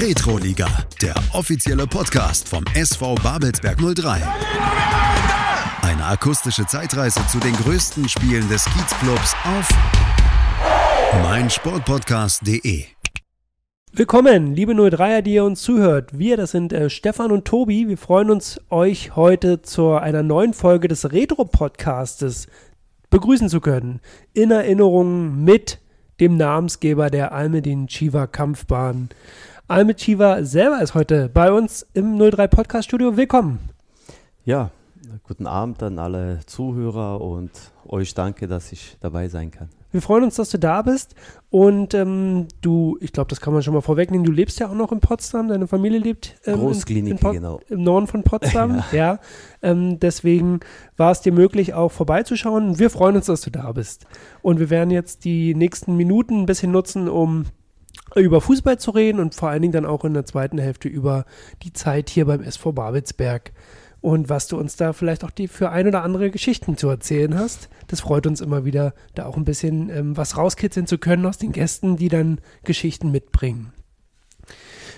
[0.00, 0.66] Retroliga,
[1.02, 4.22] der offizielle Podcast vom SV Babelsberg 03.
[5.82, 9.68] Eine akustische Zeitreise zu den größten Spielen des Kiezclubs auf
[11.22, 12.84] meinsportpodcast.de.
[13.92, 16.18] Willkommen, liebe 03er, die ihr uns zuhört.
[16.18, 17.86] Wir, das sind äh, Stefan und Tobi.
[17.86, 22.46] Wir freuen uns, euch heute zu einer neuen Folge des Retro-Podcastes
[23.10, 24.00] begrüßen zu können.
[24.32, 25.78] In Erinnerung mit
[26.20, 29.10] dem Namensgeber der Almedin Chiva Kampfbahn.
[29.70, 33.16] Almed Chiva selber ist heute bei uns im 03 Podcast Studio.
[33.16, 33.60] Willkommen.
[34.44, 34.72] Ja,
[35.22, 37.52] guten Abend an alle Zuhörer und
[37.86, 39.68] euch danke, dass ich dabei sein kann.
[39.92, 41.14] Wir freuen uns, dass du da bist.
[41.50, 44.74] Und ähm, du, ich glaube, das kann man schon mal vorwegnehmen, du lebst ja auch
[44.74, 47.60] noch in Potsdam, deine Familie lebt ähm, Großklinik, in, genau.
[47.68, 48.82] im Norden von Potsdam.
[48.90, 48.96] ja.
[48.98, 49.18] ja.
[49.62, 50.58] Ähm, deswegen
[50.96, 52.80] war es dir möglich, auch vorbeizuschauen.
[52.80, 54.04] Wir freuen uns, dass du da bist.
[54.42, 57.44] Und wir werden jetzt die nächsten Minuten ein bisschen nutzen, um
[58.16, 61.24] über Fußball zu reden und vor allen Dingen dann auch in der zweiten Hälfte über
[61.62, 63.52] die Zeit hier beim SV Babelsberg
[64.00, 67.38] und was du uns da vielleicht auch die für ein oder andere Geschichten zu erzählen
[67.38, 67.68] hast.
[67.88, 71.38] Das freut uns immer wieder, da auch ein bisschen ähm, was rauskitzeln zu können aus
[71.38, 73.72] den Gästen, die dann Geschichten mitbringen.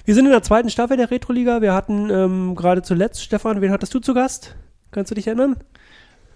[0.05, 1.63] Wir sind in der zweiten Staffel der Retroliga.
[1.63, 4.57] Wir hatten ähm, gerade zuletzt, Stefan, wen hattest du zu Gast?
[4.91, 5.57] Kannst du dich erinnern?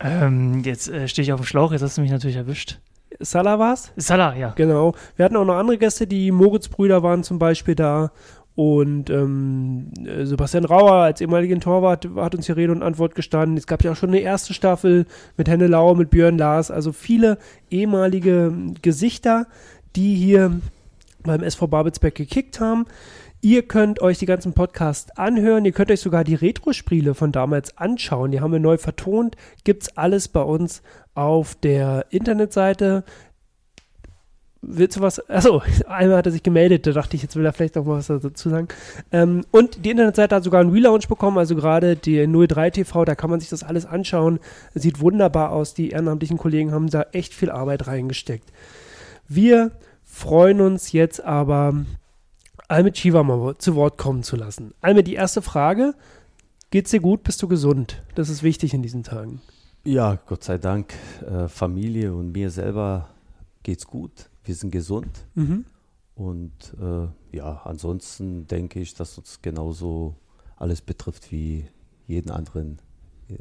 [0.01, 2.79] Ähm, jetzt äh, stehe ich auf dem Schlauch, jetzt hast du mich natürlich erwischt.
[3.21, 3.93] Salah war es?
[3.97, 4.53] Salah, ja.
[4.57, 4.95] Genau.
[5.17, 8.11] Wir hatten auch noch andere Gäste, die Moritz-Brüder waren zum Beispiel da
[8.57, 9.91] und ähm,
[10.23, 13.59] Sebastian Rauer als ehemaligen Torwart hat uns hier Rede und Antwort gestanden.
[13.59, 15.05] Es gab ja auch schon eine erste Staffel
[15.37, 16.71] mit Henne Lauer, mit Björn Lars.
[16.71, 17.37] Also viele
[17.71, 19.47] ehemalige Gesichter,
[19.95, 20.59] die hier
[21.23, 22.87] beim SV Babelsberg gekickt haben.
[23.47, 25.65] Ihr könnt euch die ganzen Podcasts anhören.
[25.65, 28.33] Ihr könnt euch sogar die Retro-Spiele von damals anschauen.
[28.33, 29.37] Die haben wir neu vertont.
[29.63, 30.83] Gibt's alles bei uns
[31.15, 33.05] auf der Internetseite
[34.63, 35.31] willst du was?
[35.31, 38.09] Achso, einmal hat er sich gemeldet, da dachte ich, jetzt will er vielleicht noch was
[38.09, 38.67] dazu sagen.
[39.13, 43.15] Ähm, und die Internetseite hat sogar einen Relaunch bekommen, also gerade die 03 TV, da
[43.15, 44.41] kann man sich das alles anschauen.
[44.75, 45.73] Sieht wunderbar aus.
[45.73, 48.53] Die ehrenamtlichen Kollegen haben da echt viel Arbeit reingesteckt.
[49.29, 49.71] Wir
[50.03, 51.85] freuen uns jetzt aber,
[52.69, 54.75] Alme Chiva mal zu Wort kommen zu lassen.
[54.81, 55.95] Alme, die erste Frage:
[56.71, 57.23] Geht's dir gut?
[57.23, 58.03] Bist du gesund?
[58.15, 59.41] Das ist wichtig in diesen Tagen.
[59.85, 60.95] Ja, Gott sei Dank,
[61.25, 63.11] äh, Familie und mir selber
[63.63, 65.27] geht's gut wir sind gesund.
[65.35, 65.65] Mhm.
[66.15, 70.17] Und äh, ja, ansonsten denke ich, dass uns genauso
[70.57, 71.67] alles betrifft wie
[72.07, 72.79] jeden anderen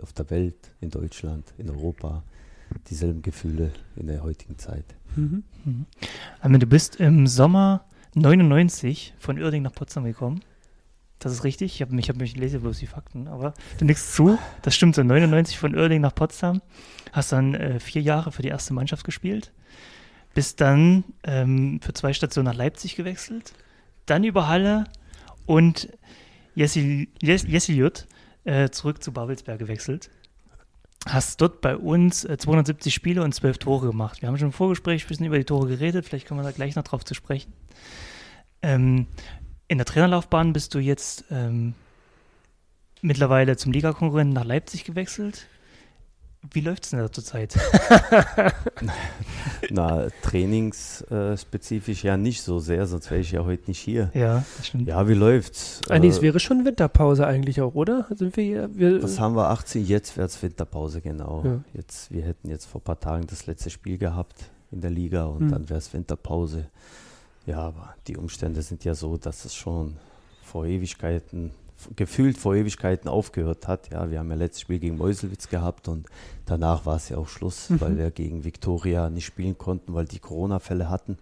[0.01, 2.23] auf der Welt, in Deutschland, in Europa.
[2.89, 4.85] Dieselben Gefühle in der heutigen Zeit.
[5.15, 5.43] Mhm.
[5.63, 5.85] Mhm.
[6.41, 10.41] Also du bist im Sommer 99 von Uerding nach Potsdam gekommen.
[11.19, 11.75] Das ist richtig.
[11.75, 14.37] Ich habe mich, hab mich lese bloß die Fakten, aber du nickst zu.
[14.61, 15.03] Das stimmt so.
[15.03, 16.61] 99 von Uerding nach Potsdam.
[17.11, 19.51] Hast dann äh, vier Jahre für die erste Mannschaft gespielt.
[20.33, 23.53] Bist dann ähm, für zwei Stationen nach Leipzig gewechselt,
[24.05, 24.85] dann über Halle
[25.45, 25.89] und
[26.55, 28.05] Jesseliot
[28.43, 30.09] äh, zurück zu Babelsberg gewechselt.
[31.07, 34.21] Hast dort bei uns äh, 270 Spiele und 12 Tore gemacht.
[34.21, 36.51] Wir haben schon im Vorgespräch ein bisschen über die Tore geredet, vielleicht kommen wir da
[36.51, 37.53] gleich noch drauf zu sprechen.
[38.61, 39.07] Ähm,
[39.67, 41.73] in der Trainerlaufbahn bist du jetzt ähm,
[43.01, 45.47] mittlerweile zum Ligakonkurrenten nach Leipzig gewechselt.
[46.51, 47.55] Wie läuft es denn da zurzeit?
[49.71, 54.11] Na, trainingsspezifisch ja nicht so sehr, sonst wäre ich ja heute nicht hier.
[54.13, 54.87] Ja, das stimmt.
[54.87, 55.81] Ja, wie läuft's?
[55.89, 58.07] Eigentlich, ah, es wäre schon Winterpause eigentlich auch, oder?
[58.13, 58.69] Sind wir hier?
[58.73, 59.49] Wir, Was haben wir?
[59.49, 61.43] 18, jetzt wäre es Winterpause, genau.
[61.43, 61.59] Ja.
[61.73, 65.25] Jetzt, wir hätten jetzt vor ein paar Tagen das letzte Spiel gehabt in der Liga
[65.25, 65.51] und hm.
[65.51, 66.67] dann wäre es Winterpause.
[67.45, 69.97] Ja, aber die Umstände sind ja so, dass es schon
[70.43, 71.51] vor Ewigkeiten
[71.95, 73.91] gefühlt vor Ewigkeiten aufgehört hat.
[73.91, 76.07] Ja, wir haben ja letztes Spiel gegen Meuselwitz gehabt und
[76.45, 77.81] danach war es ja auch Schluss, mhm.
[77.81, 81.17] weil wir gegen Viktoria nicht spielen konnten, weil die Corona-Fälle hatten.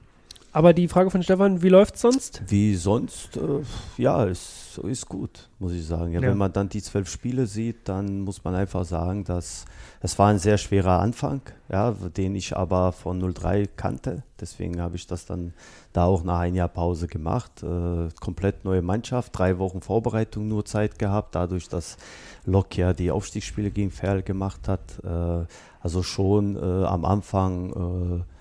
[0.56, 2.44] Aber die Frage von Stefan, wie läuft es sonst?
[2.46, 3.64] Wie sonst, äh,
[3.98, 6.14] ja, ist, ist gut, muss ich sagen.
[6.14, 6.30] Ja, ja.
[6.30, 9.66] Wenn man dann die zwölf Spiele sieht, dann muss man einfach sagen, dass
[10.00, 14.22] es war ein sehr schwerer Anfang, ja, den ich aber von 03 kannte.
[14.40, 15.54] Deswegen habe ich das dann
[15.92, 17.64] da auch nach ein Jahr Pause gemacht.
[17.64, 21.98] Äh, komplett neue Mannschaft, drei Wochen Vorbereitung nur Zeit gehabt, dadurch, dass
[22.46, 25.04] Lok ja die Aufstiegsspiele gegen Ferl gemacht hat.
[25.04, 25.48] Äh,
[25.80, 28.33] also schon äh, am Anfang äh,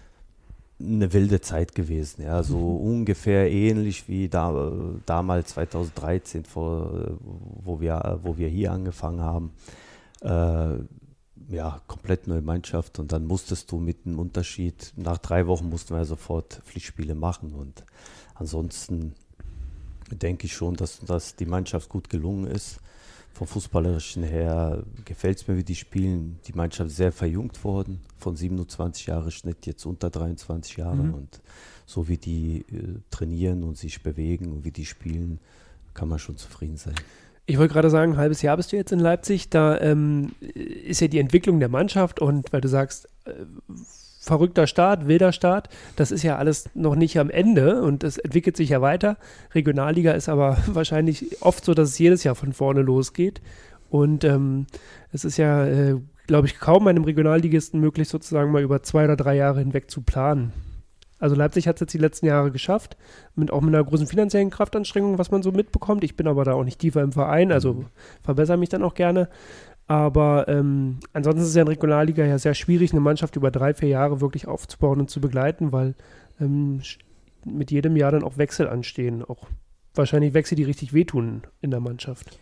[0.84, 2.22] eine wilde Zeit gewesen.
[2.22, 2.86] Ja, so mhm.
[2.86, 4.72] ungefähr ähnlich wie da,
[5.06, 9.52] damals 2013, vor, wo, wir, wo wir hier angefangen haben.
[10.20, 10.84] Äh,
[11.48, 15.94] ja, komplett neue Mannschaft und dann musstest du mit einem Unterschied, nach drei Wochen mussten
[15.94, 17.84] wir sofort Pflichtspiele machen und
[18.34, 19.14] ansonsten
[20.10, 22.80] denke ich schon, dass, dass die Mannschaft gut gelungen ist.
[23.32, 26.38] Vom Fußballerischen her gefällt es mir, wie die spielen.
[26.46, 30.96] Die Mannschaft ist sehr verjüngt worden, von 27 Jahre Schnitt jetzt unter 23 Jahre.
[30.96, 31.14] Mhm.
[31.14, 31.40] Und
[31.86, 35.40] so wie die äh, trainieren und sich bewegen und wie die spielen,
[35.94, 36.94] kann man schon zufrieden sein.
[37.46, 39.50] Ich wollte gerade sagen, ein halbes Jahr bist du jetzt in Leipzig.
[39.50, 43.32] Da ähm, ist ja die Entwicklung der Mannschaft und weil du sagst, äh,
[44.22, 48.56] verrückter Start, wilder Start, das ist ja alles noch nicht am Ende und es entwickelt
[48.56, 49.16] sich ja weiter.
[49.52, 53.42] Regionalliga ist aber wahrscheinlich oft so, dass es jedes Jahr von vorne losgeht.
[53.90, 54.66] Und ähm,
[55.12, 55.96] es ist ja, äh,
[56.28, 60.02] glaube ich, kaum einem Regionalligisten möglich, sozusagen mal über zwei oder drei Jahre hinweg zu
[60.02, 60.52] planen.
[61.18, 62.96] Also Leipzig hat es jetzt die letzten Jahre geschafft,
[63.36, 66.02] mit, auch mit einer großen finanziellen Kraftanstrengung, was man so mitbekommt.
[66.04, 67.86] Ich bin aber da auch nicht tiefer im Verein, also mhm.
[68.22, 69.28] verbessere mich dann auch gerne.
[69.86, 73.74] Aber ähm, ansonsten ist es ja in Regionalliga ja sehr schwierig, eine Mannschaft über drei,
[73.74, 75.94] vier Jahre wirklich aufzubauen und zu begleiten, weil
[76.40, 76.80] ähm,
[77.44, 79.22] mit jedem Jahr dann auch Wechsel anstehen.
[79.24, 79.48] Auch
[79.94, 82.38] wahrscheinlich Wechsel, die richtig wehtun in der Mannschaft.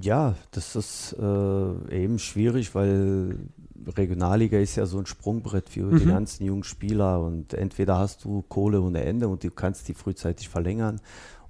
[0.00, 3.38] Ja, das ist äh, eben schwierig, weil
[3.86, 5.98] Regionalliga ist ja so ein Sprungbrett für mhm.
[5.98, 9.94] die ganzen jungen Spieler und entweder hast du Kohle ohne Ende und du kannst die
[9.94, 11.00] frühzeitig verlängern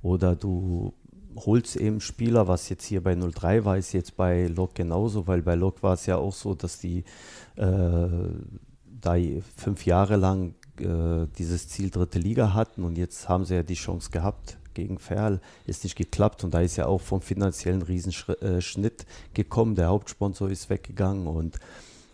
[0.02, 0.92] oder du
[1.36, 5.42] holst eben Spieler, was jetzt hier bei 03 war, ist jetzt bei Lok genauso, weil
[5.42, 7.04] bei Lok war es ja auch so, dass die
[7.56, 8.08] äh,
[9.00, 9.16] da
[9.56, 13.74] fünf Jahre lang äh, dieses Ziel dritte Liga hatten und jetzt haben sie ja die
[13.74, 19.02] Chance gehabt gegen Ferl, ist nicht geklappt und da ist ja auch vom finanziellen Riesenschnitt
[19.02, 21.58] äh, gekommen, der Hauptsponsor ist weggegangen und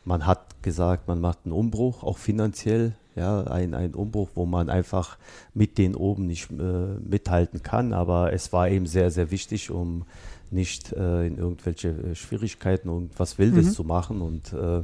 [0.05, 4.71] man hat gesagt, man macht einen Umbruch, auch finanziell, ja, ein, ein Umbruch, wo man
[4.71, 5.19] einfach
[5.55, 7.93] mit den oben nicht äh, mithalten kann.
[7.93, 10.05] Aber es war eben sehr, sehr wichtig, um
[10.51, 13.73] nicht äh, in irgendwelche äh, Schwierigkeiten und was Wildes mhm.
[13.73, 14.21] zu machen.
[14.21, 14.83] Und äh,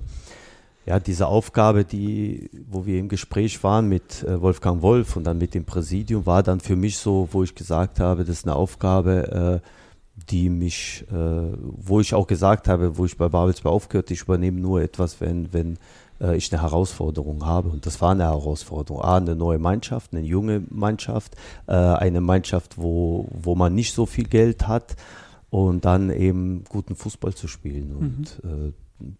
[0.86, 5.38] ja, diese Aufgabe, die, wo wir im Gespräch waren mit äh, Wolfgang Wolf und dann
[5.38, 8.56] mit dem Präsidium, war dann für mich so, wo ich gesagt habe, das ist eine
[8.56, 9.68] Aufgabe, äh,
[10.30, 14.60] die mich, äh, wo ich auch gesagt habe, wo ich bei Babelsberg aufgehört, ich übernehme
[14.60, 15.78] nur etwas, wenn, wenn
[16.20, 17.68] äh, ich eine Herausforderung habe.
[17.68, 19.02] Und das war eine Herausforderung.
[19.02, 21.36] A, eine neue Mannschaft, eine junge Mannschaft,
[21.66, 24.96] äh, eine Mannschaft, wo, wo man nicht so viel Geld hat
[25.50, 27.94] und dann eben guten Fußball zu spielen.
[27.96, 28.68] Und mhm.
[28.68, 28.72] Äh,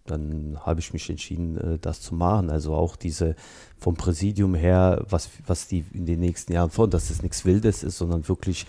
[0.07, 2.51] dann habe ich mich entschieden, äh, das zu machen.
[2.51, 3.37] Also auch diese
[3.79, 7.83] vom Präsidium her, was, was die in den nächsten Jahren vor, dass es nichts Wildes
[7.83, 8.67] ist, sondern wirklich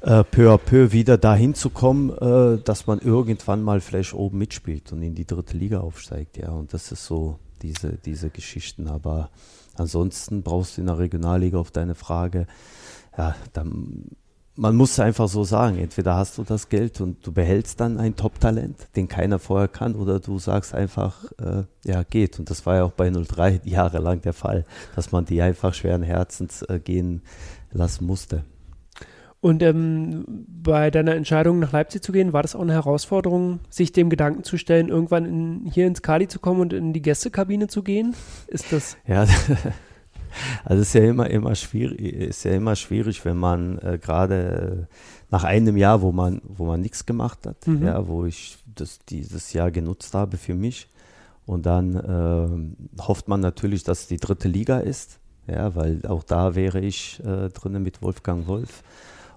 [0.00, 4.38] äh, peu à peu wieder dahin zu kommen, äh, dass man irgendwann mal vielleicht oben
[4.38, 6.38] mitspielt und in die dritte Liga aufsteigt.
[6.38, 8.88] Ja, und das ist so diese, diese Geschichten.
[8.88, 9.30] Aber
[9.74, 12.46] ansonsten brauchst du in der Regionalliga auf deine Frage,
[13.16, 14.06] ja, dann,
[14.54, 18.16] man muss einfach so sagen, entweder hast du das Geld und du behältst dann ein
[18.16, 22.38] Top-Talent, den keiner vorher kann, oder du sagst einfach, äh, ja, geht.
[22.38, 24.64] Und das war ja auch bei 03 jahrelang der Fall,
[24.94, 27.22] dass man die einfach schweren Herzens äh, gehen
[27.70, 28.44] lassen musste.
[29.42, 33.90] Und ähm, bei deiner Entscheidung nach Leipzig zu gehen, war das auch eine Herausforderung, sich
[33.90, 37.66] dem Gedanken zu stellen, irgendwann in, hier ins Kali zu kommen und in die Gästekabine
[37.66, 38.14] zu gehen?
[38.46, 38.96] Ist das?
[39.06, 39.26] Ja,
[40.64, 44.88] also ist ja immer immer schwierig, ist ja immer schwierig, wenn man äh, gerade
[45.30, 47.84] nach einem Jahr, wo man wo man nichts gemacht hat, mhm.
[47.84, 50.88] ja, wo ich das dieses Jahr genutzt habe für mich
[51.44, 55.18] und dann äh, hofft man natürlich, dass es die dritte Liga ist,
[55.48, 58.82] ja, weil auch da wäre ich äh, drinnen mit Wolfgang Wolf.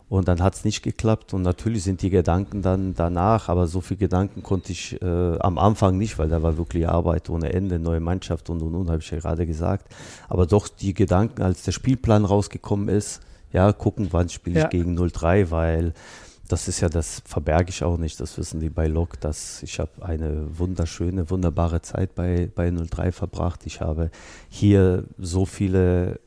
[0.08, 1.34] Und dann hat es nicht geklappt.
[1.34, 5.58] Und natürlich sind die Gedanken dann danach, aber so viele Gedanken konnte ich äh, am
[5.58, 9.02] Anfang nicht, weil da war wirklich Arbeit ohne Ende, neue Mannschaft und und und, habe
[9.02, 9.88] ich ja gerade gesagt.
[10.30, 13.22] Aber doch die Gedanken, als der Spielplan rausgekommen ist,
[13.52, 14.70] ja, gucken, wann spiele ich ja.
[14.70, 15.94] gegen 03, weil
[16.48, 19.80] das ist ja, das verberge ich auch nicht, das wissen die bei Lok, dass ich
[19.80, 23.66] habe eine wunderschöne, wunderbare Zeit bei, bei 03 verbracht.
[23.66, 24.12] Ich habe
[24.50, 26.20] hier so viele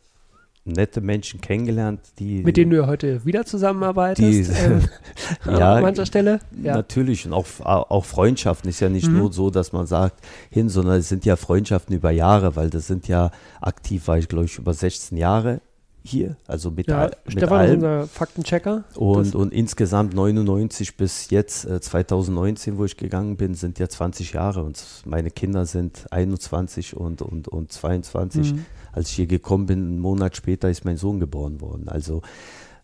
[0.72, 2.42] nette Menschen kennengelernt, die.
[2.42, 4.50] Mit denen du ja heute wieder zusammenarbeitest.
[4.50, 4.82] Die, ähm,
[5.46, 6.40] ja, an mancher Stelle.
[6.62, 6.74] Ja.
[6.74, 7.26] Natürlich.
[7.26, 9.18] Und auch, auch Freundschaften ist ja nicht mhm.
[9.18, 12.86] nur so, dass man sagt, hin, sondern es sind ja Freundschaften über Jahre, weil das
[12.86, 15.60] sind ja aktiv, war ich glaube ich über 16 Jahre
[16.08, 17.74] hier, also mit, ja, all, mit Stefan allem.
[17.74, 18.84] unser Faktenchecker.
[18.94, 24.32] Und, und insgesamt 99 bis jetzt, äh, 2019, wo ich gegangen bin, sind ja 20
[24.32, 28.54] Jahre und meine Kinder sind 21 und, und, und 22.
[28.54, 28.64] Mhm
[28.98, 31.88] als ich hier gekommen bin, einen Monat später ist mein Sohn geboren worden.
[31.88, 32.22] Also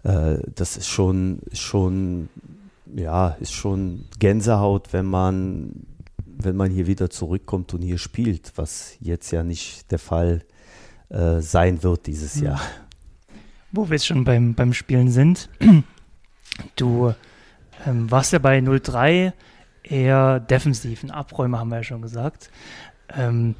[0.04, 2.28] äh, das ist schon, schon,
[2.94, 5.86] ja, ist schon Gänsehaut, wenn man,
[6.24, 10.42] wenn man hier wieder zurückkommt und hier spielt, was jetzt ja nicht der Fall
[11.08, 12.44] äh, sein wird dieses hm.
[12.44, 12.60] Jahr.
[13.72, 15.48] Wo wir jetzt schon beim, beim Spielen sind,
[16.76, 17.12] du
[17.84, 19.32] ähm, warst ja bei 03
[19.82, 22.50] eher defensiv, ein Abräumer haben wir ja schon gesagt.
[23.12, 23.56] Ähm,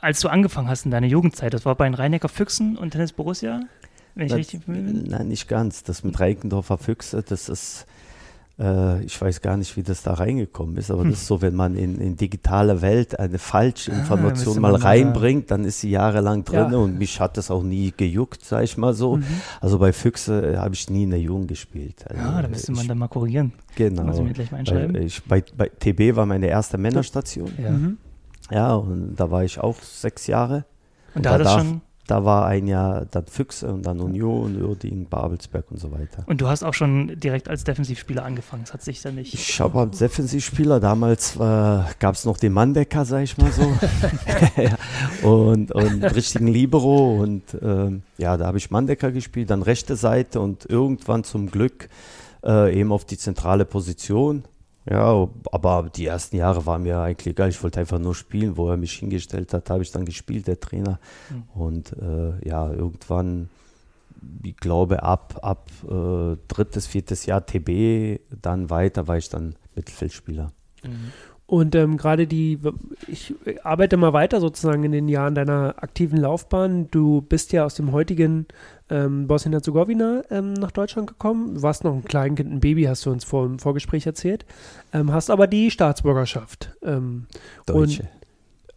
[0.00, 3.12] als du angefangen hast in deiner Jugendzeit, das war bei den Rheinecker Füchsen und Tennis
[3.12, 3.60] Borussia?
[4.14, 5.04] Wenn ich das, richtig bin?
[5.04, 5.82] Nein, nicht ganz.
[5.82, 7.86] Das mit Reikendorfer Füchse, das ist,
[8.58, 11.10] äh, ich weiß gar nicht, wie das da reingekommen ist, aber hm.
[11.10, 14.74] das ist so, wenn man in, in digitale Welt eine falsche ah, Information ah, mal
[14.76, 16.78] reinbringt, dann ist sie jahrelang drin ja.
[16.78, 19.16] und mich hat das auch nie gejuckt, sag ich mal so.
[19.16, 19.24] Mhm.
[19.60, 22.04] Also bei Füchse habe ich nie in der Jugend gespielt.
[22.08, 23.52] Also ja, da müsste man ich, dann mal korrigieren.
[23.76, 24.12] Genau.
[24.12, 24.96] Ich mir gleich mal einschreiben.
[24.96, 27.52] Ich, bei, bei TB war meine erste Männerstation.
[27.60, 27.70] Ja.
[27.70, 27.98] Mhm.
[28.50, 30.64] Ja, und da war ich auch sechs Jahre.
[31.14, 35.06] Und, und da das schon da war ein Jahr dann Füchse und dann Union, Uerdingen,
[35.06, 36.24] Babelsberg und so weiter.
[36.26, 39.32] Und du hast auch schon direkt als Defensivspieler angefangen, das hat sich dann nicht.
[39.32, 43.62] Ich habe als Defensivspieler, damals äh, gab es noch den Manndecker, sag ich mal so.
[45.22, 50.40] und, und richtigen Libero und äh, ja, da habe ich Manndecker gespielt, dann rechte Seite
[50.40, 51.88] und irgendwann zum Glück
[52.42, 54.42] äh, eben auf die zentrale Position.
[54.88, 57.50] Ja, aber die ersten Jahre waren mir eigentlich egal.
[57.50, 58.56] Ich wollte einfach nur spielen.
[58.56, 60.98] Wo er mich hingestellt hat, habe ich dann gespielt, der Trainer.
[61.28, 61.42] Mhm.
[61.60, 63.50] Und äh, ja, irgendwann,
[64.42, 70.50] ich glaube, ab, ab äh, drittes, viertes Jahr TB, dann weiter war ich dann Mittelfeldspieler.
[70.82, 71.12] Mhm.
[71.50, 72.60] Und ähm, gerade die,
[73.08, 73.34] ich
[73.64, 76.88] arbeite mal weiter sozusagen in den Jahren deiner aktiven Laufbahn.
[76.92, 78.46] Du bist ja aus dem heutigen
[78.90, 81.54] ähm, Bosnien-Herzegowina ähm, nach Deutschland gekommen.
[81.54, 84.44] Du warst noch ein Kleinkind, ein Baby, hast du uns vor im Vorgespräch erzählt.
[84.92, 86.76] Ähm, hast aber die Staatsbürgerschaft.
[86.82, 87.26] Ähm,
[87.66, 88.08] Deutsche.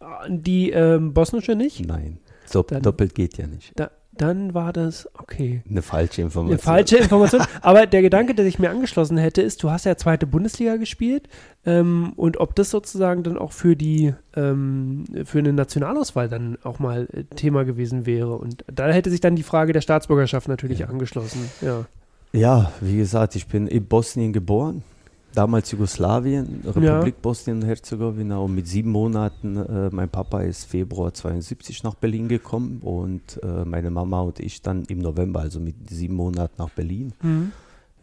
[0.00, 1.86] Und äh, die ähm, bosnische nicht?
[1.86, 2.18] Nein.
[2.52, 3.72] Dopp Dann, doppelt geht ja nicht.
[3.76, 5.62] Da, dann war das, okay.
[5.68, 6.52] Eine falsche Information.
[6.52, 7.42] Eine falsche Information.
[7.62, 11.28] Aber der Gedanke, der sich mir angeschlossen hätte, ist, du hast ja zweite Bundesliga gespielt
[11.66, 16.78] ähm, und ob das sozusagen dann auch für die, ähm, für eine Nationalauswahl dann auch
[16.78, 18.36] mal äh, Thema gewesen wäre.
[18.36, 20.88] Und da hätte sich dann die Frage der Staatsbürgerschaft natürlich ja.
[20.88, 21.50] angeschlossen.
[21.60, 21.84] Ja.
[22.32, 24.82] ja, wie gesagt, ich bin in Bosnien geboren
[25.34, 27.20] damals Jugoslawien, Republik ja.
[27.22, 32.28] Bosnien und Herzegowina und mit sieben Monaten, äh, mein Papa ist Februar 72 nach Berlin
[32.28, 36.70] gekommen und äh, meine Mama und ich dann im November, also mit sieben Monaten nach
[36.70, 37.12] Berlin.
[37.22, 37.52] Mhm.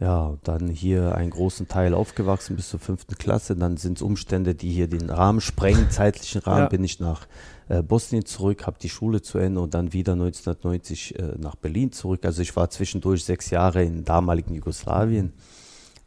[0.00, 3.54] Ja, dann hier einen großen Teil aufgewachsen bis zur fünften Klasse.
[3.54, 6.62] Dann sind es Umstände, die hier den Rahmen sprengen, zeitlichen Rahmen.
[6.62, 6.68] Ja.
[6.68, 7.28] Bin ich nach
[7.68, 11.92] äh, Bosnien zurück, habe die Schule zu Ende und dann wieder 1990 äh, nach Berlin
[11.92, 12.24] zurück.
[12.24, 15.32] Also ich war zwischendurch sechs Jahre in damaligen Jugoslawien.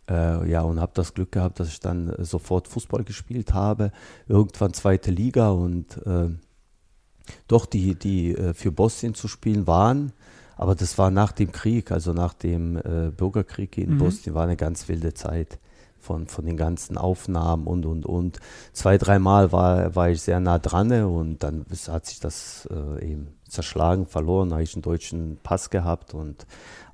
[0.09, 3.91] Äh, ja, und habe das Glück gehabt, dass ich dann sofort Fußball gespielt habe,
[4.27, 6.29] irgendwann zweite Liga und äh,
[7.47, 10.13] doch die, die äh, für Bosnien zu spielen waren,
[10.57, 13.97] aber das war nach dem Krieg, also nach dem äh, Bürgerkrieg in mhm.
[13.97, 15.59] Bosnien, war eine ganz wilde Zeit
[15.99, 18.39] von, von den ganzen Aufnahmen und, und, und.
[18.73, 23.35] Zwei, dreimal war, war ich sehr nah dran und dann hat sich das äh, eben
[23.49, 26.45] zerschlagen, verloren, habe ich einen deutschen Pass gehabt und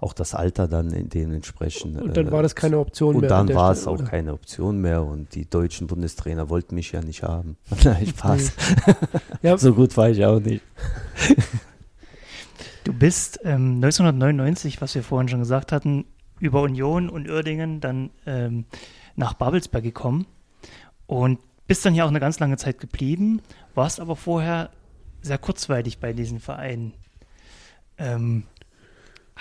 [0.01, 2.01] auch das Alter dann in dementsprechend.
[2.01, 3.39] Und dann äh, war das keine Option und mehr.
[3.39, 4.05] Und dann war es auch oder?
[4.05, 7.55] keine Option mehr und die deutschen Bundestrainer wollten mich ja nicht haben.
[7.84, 8.51] Nein, Spaß.
[9.43, 9.58] ja.
[9.58, 10.63] So gut war ich auch nicht.
[12.84, 16.05] Du bist ähm, 1999, was wir vorhin schon gesagt hatten,
[16.39, 18.65] über Union und Uerdingen dann ähm,
[19.15, 20.25] nach Babelsberg gekommen
[21.05, 23.43] und bist dann hier auch eine ganz lange Zeit geblieben,
[23.75, 24.72] warst aber vorher
[25.22, 26.93] sehr kurzweilig bei diesen Vereinen.
[28.00, 28.46] Ähm,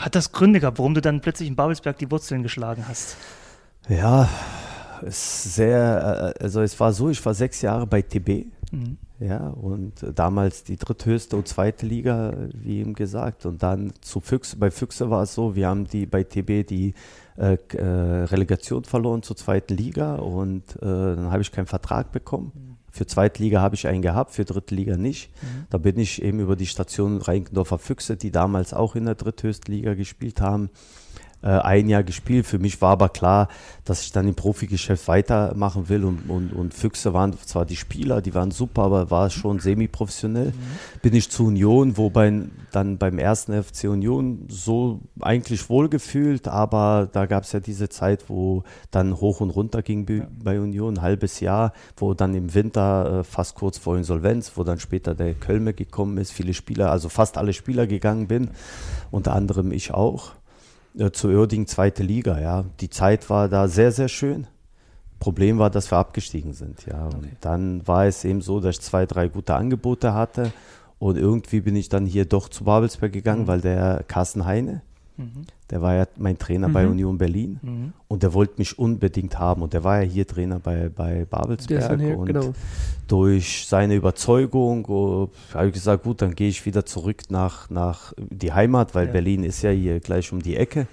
[0.01, 3.17] hat das Gründe gehabt, warum du dann plötzlich in Babelsberg die Wurzeln geschlagen hast?
[3.89, 4.29] Ja,
[5.03, 8.47] es sehr, äh, also es war so, ich war sechs Jahre bei TB.
[8.73, 8.99] Mhm.
[9.19, 13.45] Ja, und damals die dritthöchste und zweite Liga, wie eben gesagt.
[13.45, 16.95] Und dann zu Füchse, bei Füchse war es so, wir haben die bei TB die
[17.37, 22.79] äh, äh, Relegation verloren zur zweiten Liga und äh, dann habe ich keinen Vertrag bekommen.
[22.91, 25.31] Für Zweitliga habe ich einen gehabt, für Dritte Liga nicht.
[25.43, 25.67] Mhm.
[25.71, 29.73] Da bin ich eben über die Station Reikendorfer Füchse, die damals auch in der dritthöchsten
[29.73, 30.71] Liga gespielt haben,
[31.49, 32.47] ein Jahr gespielt.
[32.47, 33.49] Für mich war aber klar,
[33.85, 36.05] dass ich dann im Profigeschäft weitermachen will.
[36.05, 40.49] Und, und, und Füchse waren zwar die Spieler, die waren super, aber war schon semi-professionell.
[40.49, 41.01] Mhm.
[41.03, 47.27] Bin ich zu Union, wobei dann beim ersten FC Union so eigentlich wohlgefühlt, aber da
[47.27, 50.27] gab es ja diese Zeit, wo dann hoch und runter ging ja.
[50.43, 54.65] bei Union, ein halbes Jahr, wo dann im Winter äh, fast kurz vor Insolvenz, wo
[54.65, 58.51] dann später der Kölme gekommen ist, viele Spieler, also fast alle Spieler gegangen bin,
[59.11, 60.33] unter anderem ich auch
[61.01, 62.65] äh, zu Oerding zweite Liga, ja.
[62.81, 64.47] Die Zeit war da sehr, sehr schön.
[65.19, 67.07] Problem war, dass wir abgestiegen sind, ja.
[67.07, 67.37] Und okay.
[67.41, 70.53] dann war es eben so, dass ich zwei, drei gute Angebote hatte.
[70.99, 73.47] Und irgendwie bin ich dann hier doch zu Babelsberg gegangen, mhm.
[73.49, 74.83] weil der Carsten Heine,
[75.21, 75.45] Mhm.
[75.71, 76.73] Der war ja mein Trainer mhm.
[76.73, 77.93] bei Union Berlin mhm.
[78.09, 79.63] und der wollte mich unbedingt haben.
[79.63, 82.01] Und der war ja hier Trainer bei, bei Babelsberg.
[82.01, 82.53] Hier, und genau.
[83.07, 88.13] durch seine Überzeugung oh, habe ich gesagt, gut, dann gehe ich wieder zurück nach, nach
[88.19, 89.13] die Heimat, weil ja.
[89.13, 90.87] Berlin ist ja hier gleich um die Ecke.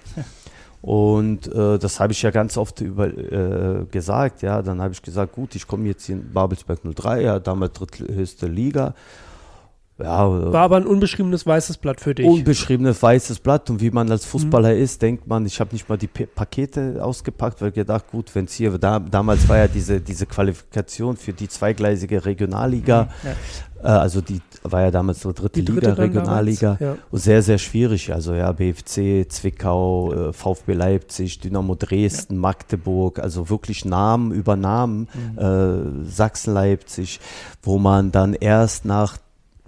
[0.80, 4.42] Und äh, das habe ich ja ganz oft über, äh, gesagt.
[4.42, 8.46] Ja, dann habe ich gesagt, gut, ich komme jetzt in Babelsberg 03, ja, damals dritthöchste
[8.46, 8.94] Liga.
[9.98, 12.24] Ja, war aber ein unbeschriebenes weißes Blatt für dich.
[12.24, 14.82] Unbeschriebenes weißes Blatt und wie man als Fußballer mhm.
[14.82, 18.32] ist, denkt man, ich habe nicht mal die P Pakete ausgepackt, weil ich gedacht, gut,
[18.34, 23.28] wenn es hier, da, damals war ja diese, diese Qualifikation für die zweigleisige Regionalliga, mhm.
[23.28, 23.34] ja.
[23.82, 26.76] Äh, also die war ja damals so dritte, dritte Liga, Regionalliga.
[26.80, 26.96] ja.
[27.10, 28.12] Und sehr, sehr schwierig.
[28.12, 32.40] Also ja, BFC, Zwickau, äh, VfB Leipzig, Dynamo Dresden, ja.
[32.40, 35.38] Magdeburg, also wirklich Namen über Namen, mhm.
[35.38, 37.20] äh, Sachsen-Leipzig,
[37.62, 39.18] wo man dann erst nach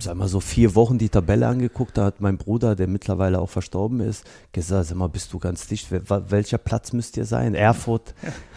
[0.03, 3.49] sag mal so vier Wochen die Tabelle angeguckt, da hat mein Bruder, der mittlerweile auch
[3.49, 7.55] verstorben ist, gesagt, sag mal, bist du ganz dicht, welcher Platz müsst ihr sein?
[7.55, 8.15] Erfurt.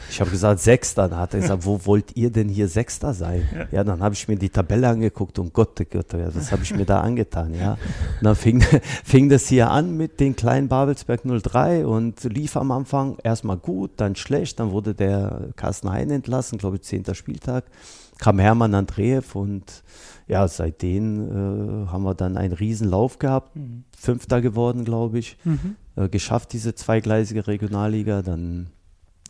[0.10, 1.10] Ich habe gesagt, Sechster.
[1.10, 3.48] Dann hat er gesagt, wo wollt ihr denn hier Sechster sein?
[3.54, 6.64] Ja, ja dann habe ich mir die Tabelle angeguckt und Gott, Gott, ja, was habe
[6.64, 7.74] ich mir da angetan, ja.
[7.74, 8.62] Und dann fing,
[9.04, 13.92] fing das hier an mit den kleinen Babelsberg 03 und lief am Anfang erstmal gut,
[13.98, 17.66] dann schlecht, dann wurde der Carsten Hein entlassen, glaube ich, zehnter Spieltag,
[18.20, 19.64] kam Hermann Andreev und
[20.28, 23.56] ja, seitdem äh, haben wir dann einen Riesenlauf gehabt.
[23.56, 23.84] Mhm.
[23.98, 25.38] Fünfter geworden, glaube ich.
[25.44, 25.76] Mhm.
[25.96, 28.22] Äh, geschafft, diese zweigleisige Regionalliga.
[28.22, 28.68] Dann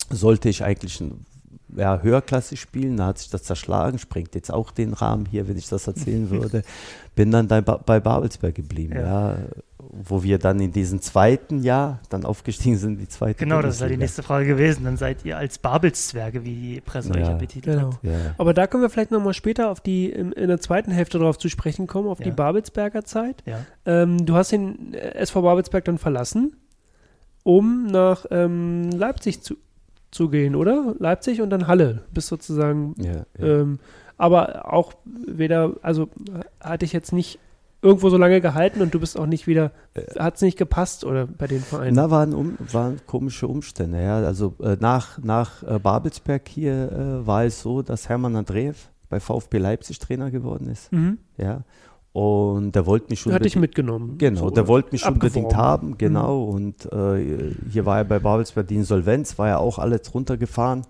[0.09, 1.03] sollte ich eigentlich
[1.75, 2.97] ja, höherklassig spielen.
[2.97, 3.97] Da hat sich das zerschlagen.
[3.99, 6.63] Sprengt jetzt auch den Rahmen hier, wenn ich das erzählen würde.
[7.15, 8.93] Bin dann bei, bei Babelsberg geblieben.
[8.95, 9.33] Ja.
[9.33, 9.37] ja
[9.95, 13.91] wo wir dann in diesem zweiten Jahr dann aufgestiegen sind, die zweite Genau, das wäre
[13.91, 14.83] die nächste Frage gewesen.
[14.85, 17.93] Dann seid ihr als Babelszwerge, wie die Presse ja, euch betitelt genau.
[17.93, 18.03] hat.
[18.03, 18.35] Ja.
[18.37, 21.37] Aber da können wir vielleicht nochmal später auf die, in, in, der zweiten Hälfte darauf
[21.37, 22.25] zu sprechen kommen, auf ja.
[22.25, 23.43] die Babelsberger Zeit.
[23.45, 23.59] Ja.
[23.85, 26.55] Ähm, du hast den SV Babelsberg dann verlassen,
[27.43, 29.57] um nach ähm, Leipzig zu,
[30.11, 30.95] zu gehen, oder?
[30.97, 32.95] Leipzig und dann Halle, bis sozusagen.
[32.97, 33.79] Ja, ähm,
[34.17, 36.09] aber auch weder, also
[36.59, 37.39] hatte ich jetzt nicht
[37.83, 39.71] irgendwo so lange gehalten und du bist auch nicht wieder,
[40.17, 41.95] hat es nicht gepasst oder bei den Vereinen?
[41.95, 44.17] Na, waren, um, waren komische Umstände, ja.
[44.17, 49.19] Also äh, nach, nach äh, Babelsberg hier äh, war es so, dass Hermann Andreev bei
[49.19, 50.91] VfB Leipzig Trainer geworden ist.
[50.91, 51.19] Mhm.
[51.37, 51.63] Ja.
[52.13, 53.33] Und der wollte mich schon.
[53.33, 54.17] Hatte ich mitgenommen.
[54.19, 55.97] Genau, so, der wollte mich schon unbedingt haben, mhm.
[55.97, 56.45] genau.
[56.45, 56.53] Mhm.
[56.53, 60.83] Und äh, hier war er bei Babelsberg die Insolvenz, war ja auch alles runtergefahren.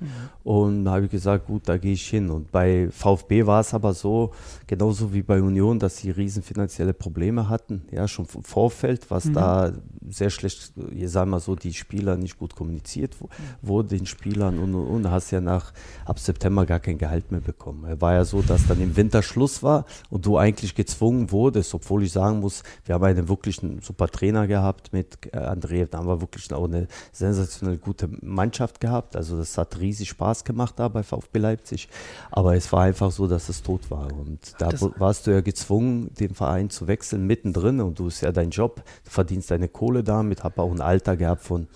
[0.00, 0.06] Mhm.
[0.44, 2.30] Und da habe ich gesagt, gut, da gehe ich hin.
[2.30, 4.32] Und bei VfB war es aber so,
[4.66, 9.26] genauso wie bei Union, dass sie riesen finanzielle Probleme hatten, ja, schon im Vorfeld, was
[9.26, 9.32] mhm.
[9.34, 9.72] da
[10.08, 13.16] sehr schlecht, ich sage mal so, die Spieler nicht gut kommuniziert
[13.62, 15.72] wurde den Spielern und, und, und, hast ja nach,
[16.04, 17.84] ab September gar kein Gehalt mehr bekommen.
[17.90, 21.74] Es war ja so, dass dann im Winter Schluss war und du eigentlich gezwungen wurdest,
[21.74, 25.98] obwohl ich sagen muss, wir haben einen wirklich einen super Trainer gehabt mit André, da
[25.98, 30.74] haben wir wirklich auch eine sensationell gute Mannschaft gehabt, also das hat riesig Spaß gemacht
[30.78, 31.88] da bei VfB Leipzig,
[32.30, 34.12] aber es war einfach so, dass es tot war.
[34.12, 37.80] Und da das warst du ja gezwungen, den Verein zu wechseln mittendrin.
[37.80, 41.16] Und du ist ja dein Job, du verdienst deine Kohle damit, habe auch ein Alter
[41.16, 41.66] gehabt von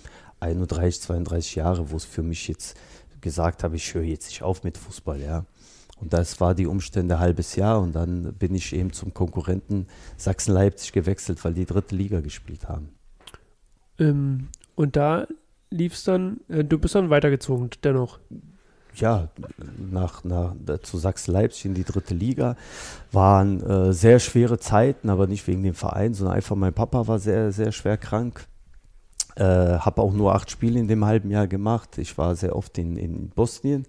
[0.41, 2.77] 31, 32 Jahre, wo es für mich jetzt
[3.21, 5.45] gesagt habe, ich höre jetzt nicht auf mit Fußball, ja.
[6.01, 7.81] Und das war die Umstände ein halbes Jahr.
[7.81, 12.91] Und dann bin ich eben zum Konkurrenten Sachsen-Leipzig gewechselt, weil die dritte Liga gespielt haben.
[13.99, 15.27] Ähm, und da
[15.75, 18.19] lief es dann, äh, du bist dann weitergezogen, dennoch.
[18.95, 19.29] Ja,
[19.91, 22.57] nach, nach, zu Sachsen-Leipzig in die dritte Liga.
[23.11, 27.19] Waren äh, sehr schwere Zeiten, aber nicht wegen dem Verein, sondern einfach mein Papa war
[27.19, 28.47] sehr, sehr schwer krank.
[29.35, 31.99] Äh, habe auch nur acht Spiele in dem halben Jahr gemacht.
[31.99, 33.85] Ich war sehr oft in, in Bosnien.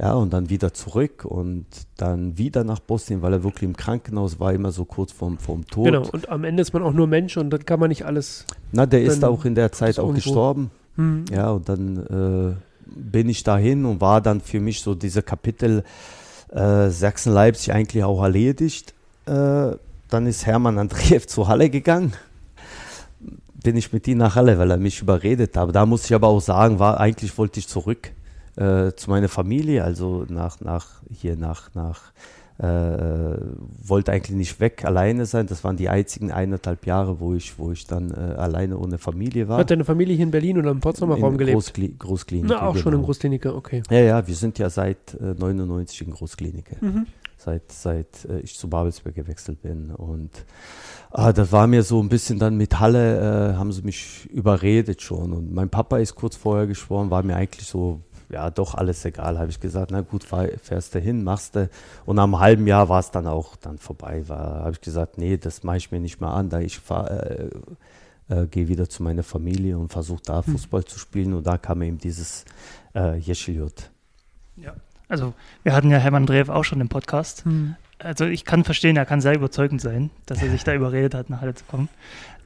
[0.00, 4.38] Ja, und dann wieder zurück und dann wieder nach Bosnien, weil er wirklich im Krankenhaus
[4.38, 5.86] war, immer so kurz vorm, vorm Tod.
[5.86, 8.44] Genau, und am Ende ist man auch nur Mensch und dann kann man nicht alles.
[8.70, 10.70] Na, der ist auch in der Zeit auch gestorben.
[10.98, 11.24] Mhm.
[11.30, 12.54] Ja, und dann äh,
[12.86, 15.84] bin ich dahin und war dann für mich so diese Kapitel
[16.50, 18.94] äh, Sachsen-Leipzig eigentlich auch erledigt.
[19.26, 19.76] Äh,
[20.08, 22.12] dann ist Hermann Andreev zu Halle gegangen.
[23.62, 25.74] Bin ich mit ihm nach Halle, weil er mich überredet hat.
[25.74, 28.10] Da muss ich aber auch sagen, war, eigentlich wollte ich zurück
[28.56, 32.12] äh, zu meiner Familie, also nach, nach hier nach, nach
[32.58, 33.36] äh,
[33.82, 35.46] wollte eigentlich nicht weg, alleine sein.
[35.46, 39.48] Das waren die einzigen eineinhalb Jahre, wo ich, wo ich dann äh, alleine ohne Familie
[39.48, 39.58] war.
[39.58, 41.54] Hat deine Familie hier in Berlin oder im Potsdamer in Raum gelebt?
[41.54, 42.50] Großkli Großklinik.
[42.50, 42.82] Na, auch genau.
[42.82, 43.82] schon in Großklinik, okay.
[43.90, 46.82] Ja, ja, wir sind ja seit äh, 99 in Großklinik.
[46.82, 47.06] Mhm.
[47.36, 49.92] Seit, seit äh, ich zu Babelsberg gewechselt bin.
[49.92, 50.30] Und
[51.12, 55.00] ah, das war mir so ein bisschen dann mit Halle, äh, haben sie mich überredet
[55.00, 55.32] schon.
[55.32, 59.38] Und mein Papa ist kurz vorher geschworen, war mir eigentlich so ja, doch alles egal,
[59.38, 59.90] habe ich gesagt.
[59.90, 61.70] Na gut, fahr, fährst du hin, machst du.
[62.04, 64.22] Und nach einem halben Jahr war es dann auch dann vorbei.
[64.28, 66.50] habe ich gesagt, nee, das mache ich mir nicht mehr an.
[66.50, 67.48] Da ich äh,
[68.28, 70.52] äh, gehe wieder zu meiner Familie und versuche da hm.
[70.52, 71.34] Fußball zu spielen.
[71.34, 72.44] Und da kam eben dieses
[72.94, 73.90] äh, Jeschiljot.
[74.56, 74.74] Ja,
[75.08, 77.44] also wir hatten ja Hermann Drew auch schon im Podcast.
[77.44, 77.76] Hm.
[77.98, 81.30] Also ich kann verstehen, er kann sehr überzeugend sein, dass er sich da überredet hat,
[81.30, 81.88] nach Halle zu kommen.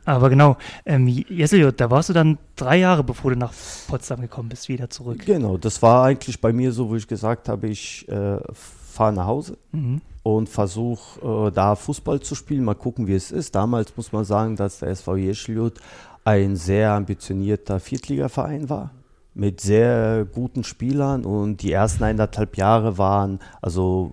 [0.05, 3.53] Aber genau, ähm, Jesseljot, da warst du dann drei Jahre, bevor du nach
[3.89, 5.25] Potsdam gekommen bist, wieder zurück.
[5.25, 9.27] Genau, das war eigentlich bei mir so, wo ich gesagt habe, ich äh, fahre nach
[9.27, 9.57] Hause.
[9.73, 10.01] Mhm.
[10.25, 13.55] und versuche äh, da Fußball zu spielen, mal gucken, wie es ist.
[13.55, 15.81] Damals muss man sagen, dass der SV Jeschljut
[16.25, 18.93] ein sehr ambitionierter Viertligaverein war
[19.35, 24.13] mit sehr guten Spielern und die ersten eineinhalb Jahre waren also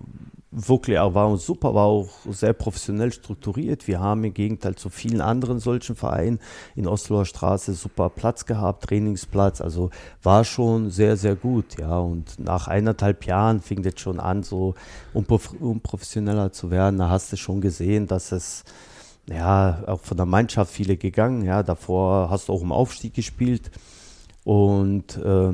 [0.52, 3.86] wirklich auch, war super, war auch sehr professionell strukturiert.
[3.86, 6.40] Wir haben im Gegenteil zu vielen anderen solchen Vereinen
[6.74, 9.90] in Osloer Straße super Platz gehabt, Trainingsplatz, also
[10.22, 11.98] war schon sehr, sehr gut, ja.
[11.98, 14.74] Und nach eineinhalb Jahren fing das schon an, so
[15.14, 16.98] unprofessioneller zu werden.
[16.98, 18.64] Da hast du schon gesehen, dass es
[19.28, 21.62] ja auch von der Mannschaft viele gegangen, ja.
[21.62, 23.70] Davor hast du auch im Aufstieg gespielt
[24.42, 25.52] und äh,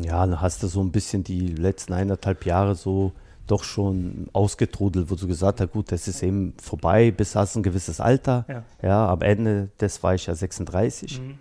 [0.00, 3.12] ja, dann hast du so ein bisschen die letzten eineinhalb Jahre so
[3.46, 7.60] doch schon ausgetrudelt, wo du gesagt hast, gut, das ist eben vorbei, bis hast du
[7.60, 8.44] ein gewisses Alter.
[8.48, 11.20] Ja, ja am Ende, das war ich ja 36.
[11.20, 11.38] Mhm.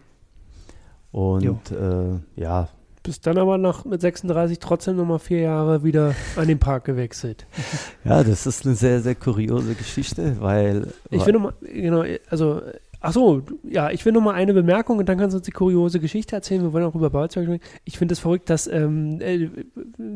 [1.12, 2.68] Und äh, ja.
[3.04, 7.46] Bist dann aber nach, mit 36 trotzdem nochmal vier Jahre wieder an den Park gewechselt.
[8.04, 10.88] ja, das ist eine sehr, sehr kuriose Geschichte, weil.
[11.12, 12.62] Ich finde mal, genau, also
[13.08, 15.52] Ach so, ja, ich will noch mal eine Bemerkung und dann kannst du uns die
[15.52, 16.64] kuriose Geschichte erzählen.
[16.64, 17.62] Wir wollen auch über Babelsberg sprechen.
[17.84, 19.48] Ich finde es verrückt, dass ähm, äh,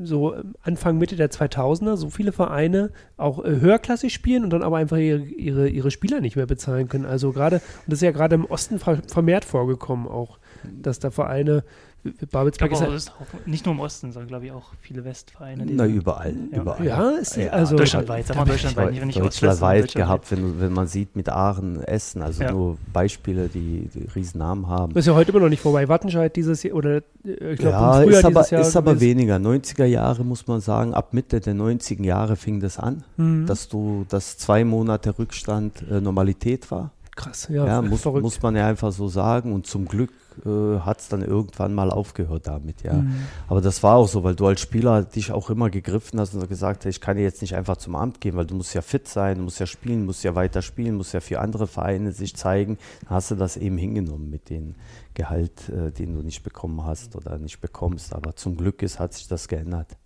[0.02, 4.78] so Anfang, Mitte der 2000er so viele Vereine auch äh, höherklassig spielen und dann aber
[4.78, 7.06] einfach ihre, ihre, ihre Spieler nicht mehr bezahlen können.
[7.06, 11.64] Also gerade, und das ist ja gerade im Osten vermehrt vorgekommen auch, dass da Vereine
[12.32, 15.66] Babelsberg ist, halt ist auch nicht nur im Osten, sondern glaube ich auch viele Westvereine.
[15.70, 16.34] Na, überall.
[16.52, 16.86] Ja, überall.
[16.86, 20.88] ja, ist, ja also deutschlandweit, sag mal deutschlandweit, nicht, nicht Deutschlandweit gehabt, wenn, wenn man
[20.88, 22.52] sieht mit Aachen, Essen, also ja.
[22.52, 24.94] nur Beispiele, die, die riesen Namen haben.
[24.94, 25.90] Das ist ja heute immer noch nicht vorbei.
[25.90, 29.36] Wattenscheid dieses Jahr, oder äh, ich glaube, ja, ist aber, Jahr ist aber weniger.
[29.36, 33.46] 90er Jahre muss man sagen, ab Mitte der 90er Jahre fing das an, mhm.
[33.46, 36.92] dass du, dass zwei Monate Rückstand äh, Normalität war.
[37.16, 37.66] Krass, ja.
[37.66, 39.52] ja muss, muss man ja einfach so sagen.
[39.52, 40.12] Und zum Glück
[40.46, 42.94] äh, hat es dann irgendwann mal aufgehört damit, ja.
[42.94, 43.16] Mhm.
[43.48, 46.48] Aber das war auch so, weil du als Spieler dich auch immer gegriffen hast und
[46.48, 49.08] gesagt hast, ich kann jetzt nicht einfach zum Amt gehen, weil du musst ja fit
[49.08, 52.36] sein, du musst ja spielen, musst ja weiter spielen, musst ja für andere Vereine sich
[52.36, 52.78] zeigen.
[53.04, 54.76] Dann hast du das eben hingenommen mit dem
[55.14, 58.14] Gehalt, äh, den du nicht bekommen hast oder nicht bekommst.
[58.14, 59.98] Aber zum Glück ist, hat sich das geändert.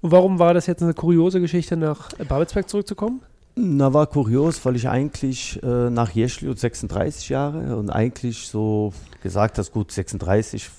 [0.00, 3.22] Und warum war das jetzt eine kuriose Geschichte, nach Babelsberg zurückzukommen?
[3.56, 9.58] Na, war kurios, weil ich eigentlich äh, nach Jeschliut 36 Jahre und eigentlich so gesagt
[9.58, 10.70] hast, gut, 36.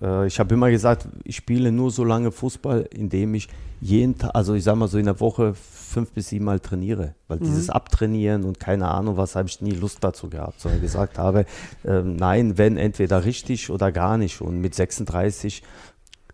[0.00, 3.48] Äh, ich habe immer gesagt, ich spiele nur so lange Fußball, indem ich
[3.82, 7.14] jeden Tag, also ich sag mal so in der Woche fünf bis sieben Mal trainiere.
[7.28, 7.44] Weil mhm.
[7.44, 11.44] dieses Abtrainieren und keine Ahnung was, habe ich nie Lust dazu gehabt, sondern gesagt habe,
[11.84, 14.40] äh, nein, wenn entweder richtig oder gar nicht.
[14.40, 15.62] Und mit 36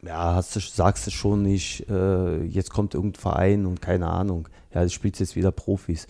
[0.03, 4.49] ja, hast du, sagst du schon nicht, äh, jetzt kommt irgendein Verein und keine Ahnung.
[4.79, 6.07] Ja, du spielst jetzt wieder Profis.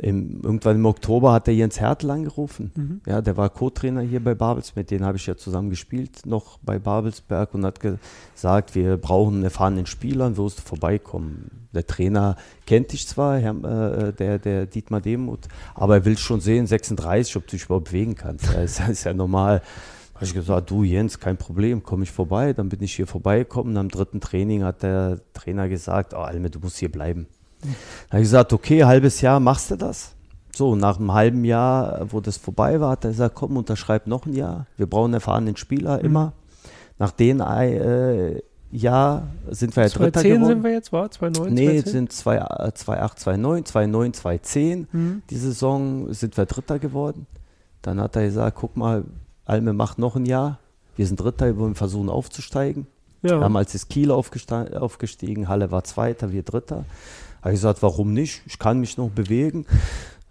[0.00, 2.70] Im, irgendwann im Oktober hat der Jens Hertel angerufen.
[2.76, 3.00] Mhm.
[3.04, 6.58] Ja, der war Co-Trainer hier bei Babels, mit dem habe ich ja zusammen gespielt, noch
[6.62, 11.68] bei Babelsberg und hat gesagt, wir brauchen einen erfahrenen Spieler, wirst du vorbeikommen.
[11.74, 16.40] Der Trainer kennt dich zwar, Herr, äh, der, der Dietmar Demuth, aber er will schon
[16.40, 18.46] sehen, 36, ob du dich überhaupt bewegen kannst.
[18.52, 19.62] Ja, ist, ist ja normal
[20.18, 22.52] habe ich gesagt, du Jens, kein Problem, komme ich vorbei.
[22.52, 23.76] Dann bin ich hier vorbeigekommen.
[23.76, 27.28] Am dritten Training hat der Trainer gesagt, oh Alme, du musst hier bleiben.
[27.62, 27.72] Dann
[28.10, 30.14] habe ich gesagt, okay, halbes Jahr machst du das.
[30.54, 34.26] So, nach einem halben Jahr, wo das vorbei war, hat er gesagt, komm, unterschreib noch
[34.26, 34.66] ein Jahr.
[34.76, 36.04] Wir brauchen erfahrenen Spieler mhm.
[36.04, 36.32] immer.
[36.98, 38.40] Nach dem äh,
[38.70, 41.10] Jahr sind wir ja Dritter 2010 sind wir jetzt, war?
[41.10, 41.54] 2009?
[41.54, 41.92] Nee, 2010?
[41.92, 44.88] sind 2008, 2009, 2009, 2010.
[44.90, 45.22] Mhm.
[45.30, 47.26] Die Saison sind wir Dritter geworden.
[47.82, 49.04] Dann hat er gesagt, guck mal,
[49.44, 50.58] Alme macht noch ein Jahr.
[50.96, 52.86] Wir sind Dritter, wir wollen versuchen aufzusteigen.
[53.22, 53.38] Ja.
[53.38, 56.84] Damals ist Kiel aufgestiegen, Halle war Zweiter, wir Dritter.
[57.40, 58.42] Habe ich gesagt, warum nicht?
[58.46, 59.66] Ich kann mich noch bewegen.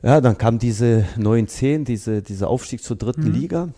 [0.03, 3.33] Ja, dann kam diese 9-10, diese, dieser Aufstieg zur dritten mhm.
[3.33, 3.69] Liga.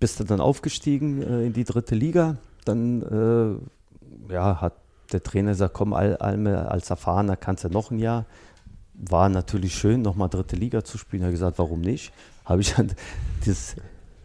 [0.00, 2.36] Bist du dann aufgestiegen äh, in die dritte Liga.
[2.64, 3.02] Dann
[4.28, 4.74] äh, ja, hat
[5.12, 8.24] der Trainer gesagt, komm, Alme, als Erfahrener kannst du noch ein Jahr.
[8.94, 11.22] War natürlich schön, nochmal dritte Liga zu spielen.
[11.22, 12.12] Er hat gesagt, warum nicht?
[12.44, 12.92] Habe ich dann
[13.46, 13.76] das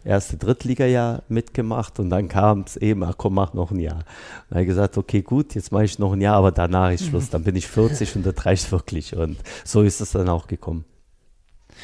[0.04, 4.04] erste Drittliga-Jahr mitgemacht und dann kam es eben, ach komm, mach noch ein Jahr.
[4.50, 7.06] Dann habe ich gesagt, okay, gut, jetzt mache ich noch ein Jahr, aber danach ist
[7.06, 7.30] Schluss.
[7.30, 9.16] Dann bin ich 40 und das reicht wirklich.
[9.16, 10.86] Und so ist es dann auch gekommen.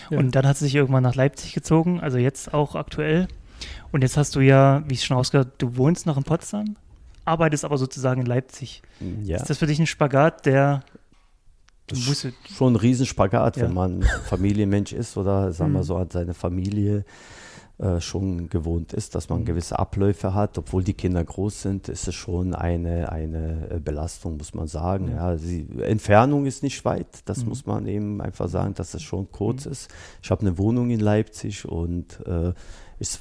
[0.10, 0.20] Ja.
[0.20, 3.28] Und dann hat sie sich irgendwann nach Leipzig gezogen, also jetzt auch aktuell.
[3.92, 6.76] Und jetzt hast du ja, wie ich schon rausgehört, du wohnst noch in Potsdam,
[7.26, 8.82] arbeitest aber sozusagen in Leipzig.
[9.24, 9.38] Ja.
[9.38, 10.84] Ist das für dich ein Spagat, der
[11.88, 12.28] das ist
[12.58, 13.64] schon ein Riesenspagat, ja.
[13.64, 15.84] wenn man Familienmensch ist oder sagen wir mhm.
[15.84, 17.06] so, hat seine Familie
[17.80, 19.46] äh, schon gewohnt ist, dass man mhm.
[19.46, 20.58] gewisse Abläufe hat.
[20.58, 25.10] Obwohl die Kinder groß sind, ist es schon eine, eine äh, Belastung, muss man sagen.
[25.10, 25.34] Ja.
[25.34, 27.50] ja die Entfernung ist nicht weit, das mhm.
[27.50, 29.74] muss man eben einfach sagen, dass es schon kurz mhm.
[29.74, 29.92] ist.
[30.24, 32.54] Ich habe eine Wohnung in Leipzig und äh,
[33.00, 33.20] ist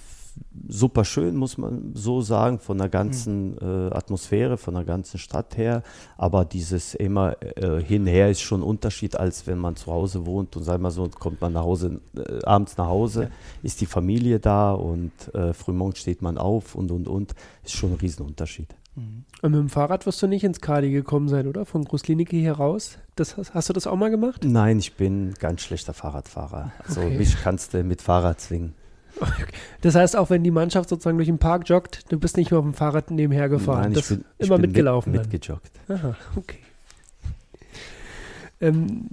[0.69, 3.59] super schön, muss man so sagen, von der ganzen mhm.
[3.61, 5.83] äh, Atmosphäre, von der ganzen Stadt her.
[6.17, 10.57] Aber dieses immer äh, hinher ist schon ein Unterschied, als wenn man zu Hause wohnt
[10.57, 13.31] und sagen wir so, kommt man nach Hause, äh, abends nach Hause, ja.
[13.63, 17.35] ist die Familie da und äh, frühmorgens steht man auf und und und.
[17.65, 18.75] Ist schon ein Riesenunterschied.
[18.97, 19.25] Mhm.
[19.43, 21.67] Und mit dem Fahrrad wirst du nicht ins Kali gekommen sein, oder?
[21.67, 22.99] Von Großklinike hier raus?
[23.15, 24.43] Das, hast du das auch mal gemacht?
[24.45, 26.73] Nein, ich bin ganz schlechter Fahrradfahrer.
[26.87, 27.19] Also okay.
[27.19, 28.75] mich kannst du mit Fahrrad zwingen.
[29.81, 32.59] Das heißt, auch wenn die Mannschaft sozusagen durch den Park joggt, du bist nicht mehr
[32.59, 33.93] auf dem Fahrrad nebenher gefahren.
[33.93, 35.13] Nein, ich bin, immer bin mitgelaufen.
[35.13, 35.71] Mit, mitgejoggt.
[35.89, 36.59] Aha, okay.
[38.61, 39.09] Ähm,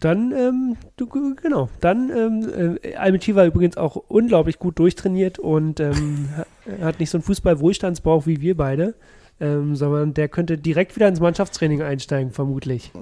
[0.00, 5.80] dann, ähm, du, genau, dann, ähm, äh, Almeti war übrigens auch unglaublich gut durchtrainiert und
[5.80, 6.28] ähm,
[6.80, 8.94] hat nicht so einen Fußball-Wohlstandsbauch wie wir beide
[9.40, 12.92] ähm, sondern der könnte direkt wieder ins Mannschaftstraining einsteigen, vermutlich.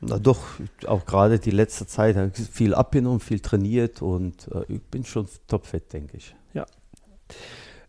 [0.00, 0.40] Na doch,
[0.86, 5.92] auch gerade die letzte Zeit viel abgenommen, viel trainiert und äh, ich bin schon topfit,
[5.92, 6.34] denke ich.
[6.52, 6.66] Ja.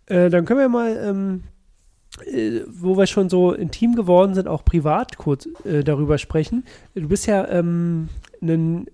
[0.05, 1.43] Äh, dann können wir mal, ähm,
[2.25, 6.63] äh, wo wir schon so intim geworden sind, auch privat kurz äh, darüber sprechen.
[6.95, 8.09] Du bist ja ähm,
[8.41, 8.87] ein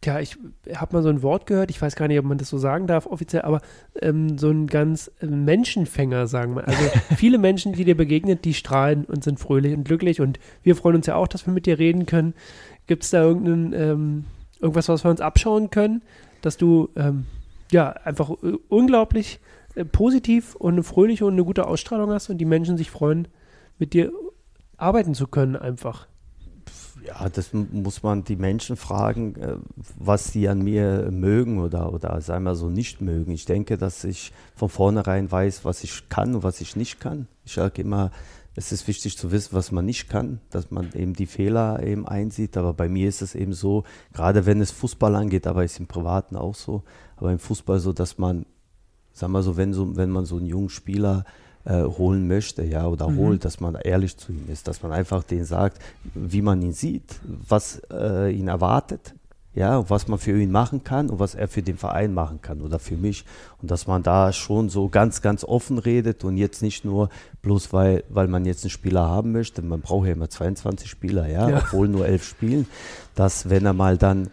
[0.00, 0.38] Tja, ich
[0.74, 2.86] habe mal so ein Wort gehört, ich weiß gar nicht, ob man das so sagen
[2.86, 3.60] darf offiziell, aber
[4.00, 6.66] ähm, so ein ganz äh, Menschenfänger, sagen wir.
[6.66, 6.82] Also
[7.16, 10.96] viele Menschen, die dir begegnen, die strahlen und sind fröhlich und glücklich und wir freuen
[10.96, 12.32] uns ja auch, dass wir mit dir reden können.
[12.86, 14.24] Gibt es da irgendein, ähm,
[14.58, 16.02] irgendwas, was wir uns abschauen können,
[16.40, 17.26] dass du ähm,
[17.70, 19.38] ja einfach äh, unglaublich
[19.74, 23.28] äh, positiv und eine fröhliche und eine gute Ausstrahlung hast und die Menschen sich freuen,
[23.78, 24.12] mit dir
[24.78, 26.09] arbeiten zu können einfach?
[27.06, 29.56] Ja, das muss man die Menschen fragen, äh,
[29.98, 33.30] was sie an mir mögen oder, oder sagen wir so nicht mögen.
[33.32, 37.26] Ich denke, dass ich von vornherein weiß, was ich kann und was ich nicht kann.
[37.44, 38.10] Ich sage immer,
[38.54, 42.06] es ist wichtig zu wissen, was man nicht kann, dass man eben die Fehler eben
[42.06, 42.56] einsieht.
[42.56, 45.86] Aber bei mir ist es eben so, gerade wenn es Fußball angeht, aber ist im
[45.86, 46.82] Privaten auch so,
[47.16, 48.44] aber im Fußball so, dass man,
[49.12, 51.24] sagen wir so, wenn, so, wenn man so einen jungen Spieler
[51.76, 53.16] holen möchte, ja, oder mhm.
[53.16, 55.78] holt, dass man ehrlich zu ihm ist, dass man einfach den sagt,
[56.14, 59.14] wie man ihn sieht, was äh, ihn erwartet,
[59.54, 62.60] ja, was man für ihn machen kann und was er für den Verein machen kann
[62.60, 63.24] oder für mich.
[63.60, 67.08] Und dass man da schon so ganz, ganz offen redet und jetzt nicht nur
[67.42, 71.28] bloß, weil, weil man jetzt einen Spieler haben möchte, man braucht ja immer 22 Spieler,
[71.28, 71.58] ja, ja.
[71.58, 72.66] obwohl nur elf spielen,
[73.16, 74.30] dass wenn er mal dann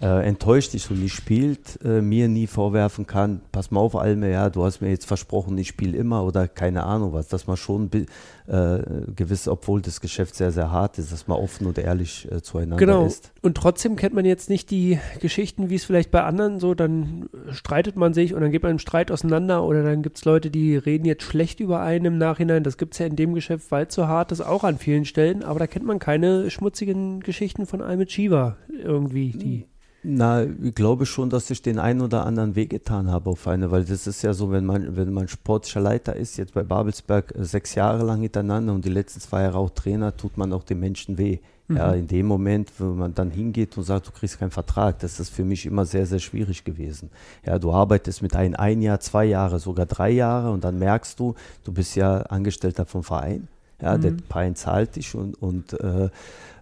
[0.00, 4.30] äh, enttäuscht ist und nicht spielt, äh, mir nie vorwerfen kann, pass mal auf, Alme,
[4.30, 7.58] ja, du hast mir jetzt versprochen, ich spiele immer oder keine Ahnung was, dass man
[7.58, 8.78] schon äh,
[9.14, 12.78] gewiss, obwohl das Geschäft sehr, sehr hart ist, dass man offen und ehrlich äh, zueinander
[12.78, 13.06] genau.
[13.06, 13.32] ist.
[13.42, 17.28] Und trotzdem kennt man jetzt nicht die Geschichten, wie es vielleicht bei anderen so, dann
[17.50, 20.50] streitet man sich und dann geht man im Streit auseinander oder dann gibt es Leute,
[20.50, 22.64] die reden jetzt schlecht über einen im Nachhinein.
[22.64, 25.04] Das gibt es ja in dem Geschäft, weil es so hart ist, auch an vielen
[25.04, 29.66] Stellen, aber da kennt man keine schmutzigen Geschichten von Alme Chiva irgendwie, die
[30.02, 33.84] na, ich glaube schon, dass ich den einen oder anderen wehgetan habe auf eine, weil
[33.84, 37.44] das ist ja so, wenn man, wenn man sportlicher Leiter ist, jetzt bei Babelsberg äh,
[37.44, 40.80] sechs Jahre lang hintereinander und die letzten zwei Jahre auch Trainer, tut man auch den
[40.80, 41.38] Menschen weh.
[41.68, 41.76] Mhm.
[41.76, 45.20] Ja, in dem Moment, wo man dann hingeht und sagt, du kriegst keinen Vertrag, das
[45.20, 47.10] ist für mich immer sehr, sehr schwierig gewesen.
[47.44, 51.20] Ja, du arbeitest mit einem ein Jahr, zwei Jahre, sogar drei Jahre und dann merkst
[51.20, 53.48] du, du bist ja Angestellter vom Verein.
[53.82, 54.00] Ja, mhm.
[54.02, 56.08] der Verein zahlt dich und, und äh,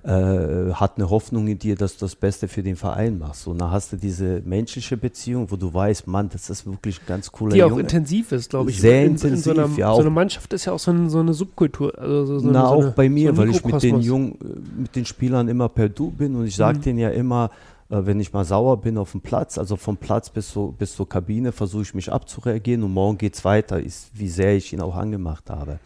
[0.08, 3.46] äh, hat eine Hoffnung in dir, dass du das Beste für den Verein machst.
[3.46, 7.06] Und dann hast du diese menschliche Beziehung, wo du weißt, Mann, das ist wirklich ein
[7.06, 7.82] ganz cooler Die auch Junge.
[7.82, 8.80] intensiv ist, glaube ich.
[8.80, 9.52] Sehr in, intensiv.
[9.52, 11.98] In so, einer, ja, so eine Mannschaft ist ja auch so, ein, so eine Subkultur.
[11.98, 14.38] Also so na, eine, auch bei mir, weil ich mit den Jungen,
[14.78, 16.82] mit den Spielern immer per Du bin und ich sage mhm.
[16.82, 17.50] denen ja immer,
[17.90, 20.94] äh, wenn ich mal sauer bin auf dem Platz, also vom Platz bis, so, bis
[20.96, 24.72] zur Kabine, versuche ich mich abzureagieren und morgen geht es weiter, ist, wie sehr ich
[24.72, 25.80] ihn auch angemacht habe.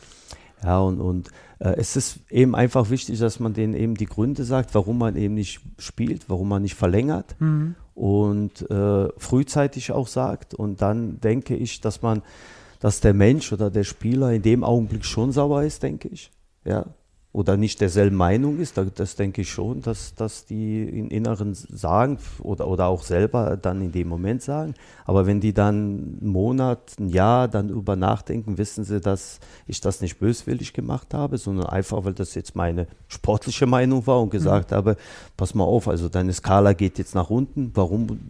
[0.64, 1.32] Ja, und, und äh,
[1.70, 5.35] es ist eben einfach wichtig, dass man denen eben die Gründe sagt, warum man eben
[5.35, 7.77] nicht spielt, warum man nicht verlängert mhm.
[7.94, 10.55] und äh, frühzeitig auch sagt.
[10.55, 12.22] Und dann denke ich, dass man,
[12.81, 16.33] dass der Mensch oder der Spieler in dem Augenblick schon sauer ist, denke ich.
[16.64, 16.87] Ja,
[17.33, 22.18] oder nicht derselben Meinung ist, das denke ich schon, dass, dass die im Inneren sagen
[22.40, 24.75] oder, oder auch selber dann in dem Moment sagen.
[25.07, 29.81] Aber wenn die dann einen Monat, ein Jahr dann über nachdenken, wissen sie, dass ich
[29.81, 34.29] das nicht böswillig gemacht habe, sondern einfach, weil das jetzt meine sportliche Meinung war und
[34.29, 34.77] gesagt mhm.
[34.77, 34.97] habe,
[35.38, 38.21] pass mal auf, also deine Skala geht jetzt nach unten, warum,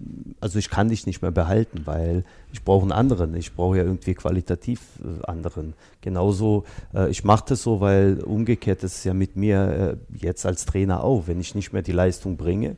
[0.41, 3.85] also ich kann dich nicht mehr behalten, weil ich brauche einen anderen, ich brauche ja
[3.85, 5.75] irgendwie qualitativ äh, anderen.
[6.01, 10.45] Genauso, äh, ich mache das so, weil umgekehrt ist es ja mit mir äh, jetzt
[10.45, 12.77] als Trainer auch, wenn ich nicht mehr die Leistung bringe,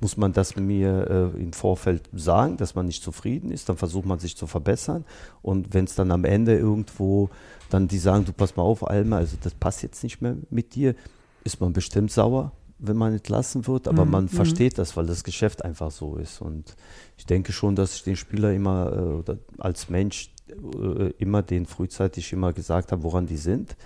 [0.00, 4.04] muss man das mir äh, im Vorfeld sagen, dass man nicht zufrieden ist, dann versucht
[4.04, 5.04] man sich zu verbessern.
[5.40, 7.30] Und wenn es dann am Ende irgendwo
[7.70, 10.74] dann die sagen, du pass mal auf, Alma, also das passt jetzt nicht mehr mit
[10.74, 10.94] dir,
[11.44, 12.52] ist man bestimmt sauer,
[12.86, 14.10] wenn man entlassen wird, aber mhm.
[14.10, 14.28] man mhm.
[14.28, 16.40] versteht das, weil das Geschäft einfach so ist.
[16.40, 16.76] Und
[17.16, 22.32] ich denke schon, dass ich den Spieler immer äh, als Mensch äh, immer den frühzeitig
[22.32, 23.76] immer gesagt habe, woran die sind.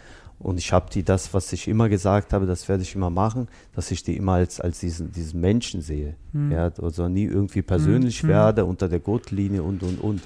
[0.40, 3.48] Und ich habe die das, was ich immer gesagt habe, das werde ich immer machen,
[3.74, 6.14] dass ich die immer als, als diesen, diesen Menschen sehe.
[6.32, 6.52] Mhm.
[6.52, 8.28] Ja, also nie irgendwie persönlich mhm.
[8.28, 10.22] werde unter der Gurtlinie und und und.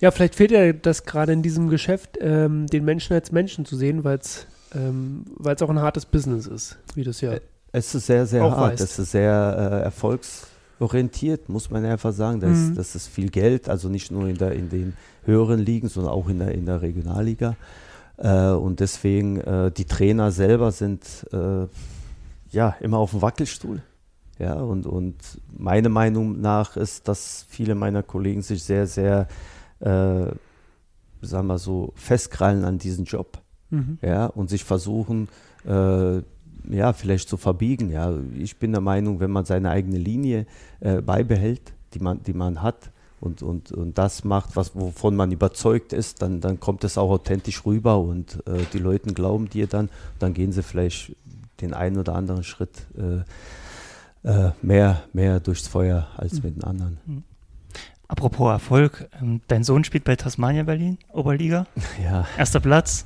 [0.00, 3.76] Ja, vielleicht fehlt ja das gerade in diesem Geschäft, ähm, den Menschen als Menschen zu
[3.76, 7.34] sehen, weil es ähm, auch ein hartes Business ist, wie das ja.
[7.72, 8.72] Es ist sehr, sehr hart.
[8.72, 8.82] Weißt.
[8.82, 12.40] Es ist sehr äh, erfolgsorientiert, muss man einfach sagen.
[12.40, 12.74] Das, mhm.
[12.74, 16.28] das ist viel Geld, also nicht nur in, der, in den höheren Ligen, sondern auch
[16.28, 17.56] in der, in der Regionalliga.
[18.16, 21.66] Äh, und deswegen, äh, die Trainer selber sind äh,
[22.50, 23.82] ja immer auf dem Wackelstuhl.
[24.38, 25.16] Ja, und, und
[25.56, 29.26] meine Meinung nach ist, dass viele meiner Kollegen sich sehr, sehr,
[29.80, 30.26] äh,
[31.22, 33.38] sagen wir so, festkrallen an diesen Job.
[33.70, 33.98] Mhm.
[34.00, 35.28] Ja, und sich versuchen,
[35.64, 36.22] äh,
[36.70, 37.90] ja, vielleicht zu verbiegen.
[37.90, 40.46] Ja, ich bin der Meinung, wenn man seine eigene Linie
[40.80, 45.32] äh, beibehält, die man, die man hat, und, und, und das macht, was, wovon man
[45.32, 49.66] überzeugt ist, dann, dann kommt es auch authentisch rüber und äh, die Leute glauben dir
[49.66, 51.16] dann, dann gehen sie vielleicht
[51.60, 56.40] den einen oder anderen Schritt äh, äh, mehr, mehr durchs Feuer als mhm.
[56.44, 56.98] mit den anderen.
[57.06, 57.24] Mhm.
[58.06, 61.66] Apropos Erfolg, ähm, dein Sohn spielt bei Tasmania Berlin, Oberliga.
[62.02, 62.26] Ja.
[62.38, 63.04] Erster Platz.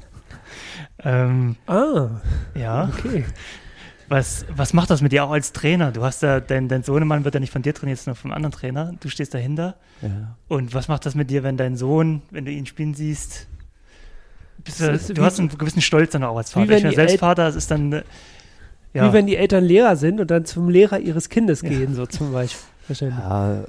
[1.04, 2.08] Ähm, ah,
[2.54, 2.90] ja.
[2.96, 3.24] Okay.
[4.08, 5.90] Was, was macht das mit dir auch als Trainer?
[5.90, 8.52] Du hast ja, dein, dein Sohnemann wird ja nicht von dir trainiert, sondern vom anderen
[8.52, 8.92] Trainer.
[9.00, 9.76] Du stehst dahinter.
[10.02, 10.36] Ja.
[10.48, 13.46] Und was macht das mit dir, wenn dein Sohn, wenn du ihn spielen siehst,
[14.64, 16.76] du, du hast einen gewissen Stolz dann auch als Vater.
[16.76, 17.92] Ich bin selbst Vater, es ist dann.
[17.92, 18.02] Äh,
[18.94, 19.08] ja.
[19.08, 22.32] Wie wenn die Eltern Lehrer sind und dann zum Lehrer ihres Kindes gehen, so zum
[22.32, 22.60] Beispiel.
[23.00, 23.64] Ja,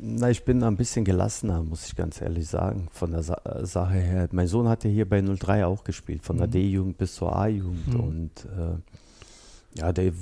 [0.00, 3.94] na, ich bin ein bisschen gelassener, muss ich ganz ehrlich sagen, von der Sa Sache
[3.94, 4.28] her.
[4.32, 6.40] Mein Sohn hat ja hier bei 03 auch gespielt, von mhm.
[6.40, 7.88] der D-Jugend bis zur A-Jugend.
[7.88, 8.00] Mhm.
[8.00, 10.12] Und äh, ja, der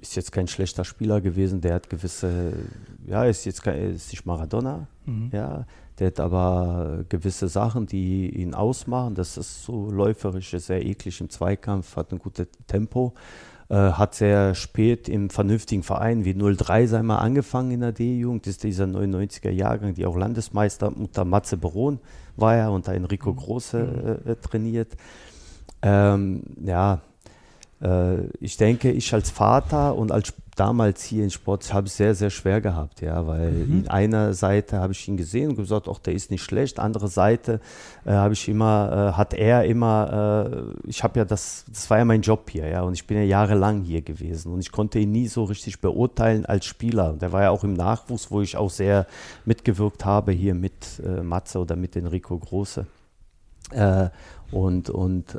[0.00, 1.60] ist jetzt kein schlechter Spieler gewesen.
[1.60, 2.52] Der hat gewisse,
[3.06, 5.30] ja, ist jetzt kein, ist nicht Maradona, mhm.
[5.32, 5.66] ja.
[5.98, 9.14] Der hat aber gewisse Sachen, die ihn ausmachen.
[9.14, 13.12] Das ist so läuferisch, ist sehr eklig im Zweikampf, hat ein gutes Tempo.
[13.72, 18.46] Äh, hat sehr spät im vernünftigen Verein wie 03 sei mal angefangen in der D-Jugend.
[18.46, 21.98] Ist dieser 99er Jahrgang, die auch Landesmeister unter Matze Baron
[22.36, 23.36] war er, unter Enrico mhm.
[23.36, 24.30] Große mhm.
[24.30, 24.92] äh, trainiert.
[25.80, 27.00] Ähm, ja,
[27.80, 32.14] äh, ich denke, ich als Vater und als damals hier in Sport habe es sehr,
[32.14, 33.78] sehr schwer gehabt, ja, weil mhm.
[33.80, 36.78] in einer Seite habe ich ihn gesehen und gesagt, ach, der ist nicht schlecht.
[36.78, 37.60] Andere Seite
[38.04, 41.98] äh, habe ich immer, äh, hat er immer, äh, ich habe ja das, das war
[41.98, 44.98] ja mein Job hier, ja, und ich bin ja jahrelang hier gewesen und ich konnte
[44.98, 47.10] ihn nie so richtig beurteilen als Spieler.
[47.12, 49.06] Und der war ja auch im Nachwuchs, wo ich auch sehr
[49.44, 52.86] mitgewirkt habe hier mit äh, Matze oder mit Enrico Große.
[53.70, 54.10] Äh,
[54.50, 55.38] und und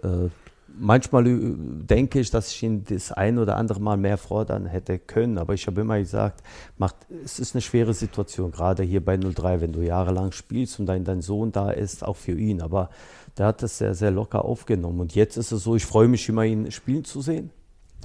[0.78, 5.38] manchmal denke ich, dass ich ihn das ein oder andere Mal mehr fordern hätte können.
[5.38, 6.44] Aber ich habe immer gesagt,
[6.78, 10.86] macht, es ist eine schwere Situation, gerade hier bei 03, wenn du jahrelang spielst und
[10.86, 12.62] dein, dein Sohn da ist, auch für ihn.
[12.62, 12.90] Aber
[13.38, 15.00] der hat das sehr, sehr locker aufgenommen.
[15.00, 17.50] Und jetzt ist es so, ich freue mich immer, ihn spielen zu sehen.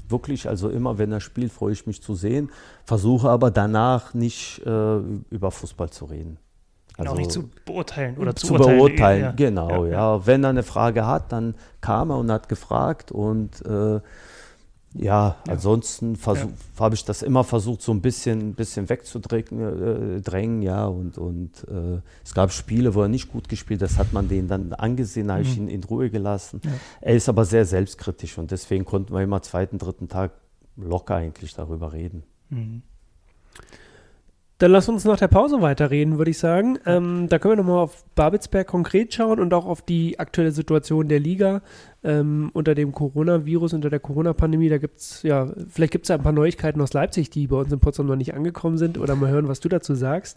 [0.09, 2.51] Wirklich, also immer, wenn er spielt, freue ich mich zu sehen.
[2.85, 4.99] Versuche aber danach nicht äh,
[5.31, 6.39] über Fußball zu reden.
[6.99, 9.23] Also, auch nicht zu beurteilen oder zu, zu beurteilen.
[9.23, 9.33] Ja.
[9.33, 10.27] Genau, ja, ja.
[10.27, 14.01] Wenn er eine Frage hat, dann kam er und hat gefragt und äh,
[14.95, 16.49] ja, ansonsten ja.
[16.81, 21.65] habe ich das immer versucht, so ein bisschen, bisschen wegzudrängen, äh, drängen, ja, und, und
[21.69, 24.73] äh, es gab Spiele, wo er nicht gut gespielt hat, das hat man den dann
[24.73, 25.47] angesehen, habe mhm.
[25.47, 26.61] ich ihn in Ruhe gelassen.
[26.65, 26.71] Ja.
[27.01, 30.33] Er ist aber sehr selbstkritisch und deswegen konnten wir immer zweiten, dritten Tag
[30.77, 32.25] locker eigentlich darüber reden.
[32.49, 32.83] Mhm.
[34.59, 36.81] Dann lass uns nach der Pause weiterreden, würde ich sagen.
[36.85, 41.07] Ähm, da können wir nochmal auf Babelsberg konkret schauen und auch auf die aktuelle Situation
[41.07, 41.63] der Liga
[42.03, 44.69] ähm, unter dem Coronavirus, unter der Corona-Pandemie.
[44.69, 47.57] Da gibt es, ja, vielleicht gibt es ja ein paar Neuigkeiten aus Leipzig, die bei
[47.57, 50.37] uns in Potsdam noch nicht angekommen sind oder mal hören, was du dazu sagst.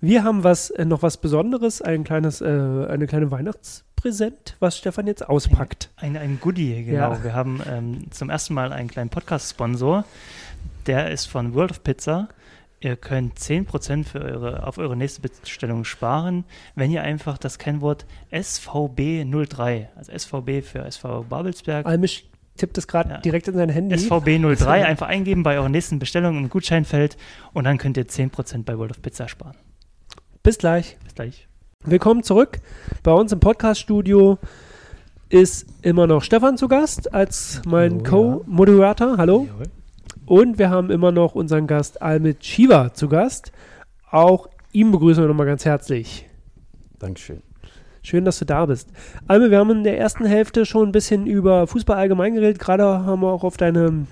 [0.00, 5.06] Wir haben was, äh, noch was Besonderes, ein kleines, äh, eine kleine Weihnachtspräsent, was Stefan
[5.06, 5.90] jetzt auspackt.
[5.96, 7.12] Ein, ein, ein Goodie, genau.
[7.12, 7.22] Ja.
[7.22, 10.04] Wir haben ähm, zum ersten Mal einen kleinen Podcast-Sponsor.
[10.86, 12.28] Der ist von World of Pizza.
[12.80, 16.44] Ihr könnt 10% für eure, auf eure nächste Bestellung sparen,
[16.76, 21.86] wenn ihr einfach das Kennwort SVB03, also SVB für SV Babelsberg.
[21.86, 22.24] Almisch
[22.56, 23.18] tippt das gerade ja.
[23.18, 23.96] direkt in sein Handy.
[23.96, 27.16] SVB03 einfach eingeben bei eurer nächsten Bestellung im Gutscheinfeld
[27.52, 29.56] und dann könnt ihr 10% bei World of Pizza sparen.
[30.44, 30.98] Bis gleich.
[31.02, 31.48] Bis gleich.
[31.84, 32.60] Willkommen zurück.
[33.02, 34.38] Bei uns im Podcast-Studio
[35.30, 39.16] ist immer noch Stefan zu Gast als mein Co-Moderator.
[39.16, 39.48] Hallo.
[39.48, 39.66] Jawohl.
[40.28, 43.50] Und wir haben immer noch unseren Gast Almit Shiva zu Gast.
[44.10, 46.28] Auch ihn begrüßen wir nochmal ganz herzlich.
[46.98, 47.42] Dankeschön.
[48.02, 48.90] Schön, dass du da bist.
[49.26, 52.58] Alme, wir haben in der ersten Hälfte schon ein bisschen über Fußball allgemein geredet.
[52.58, 54.06] Gerade haben wir auch auf deine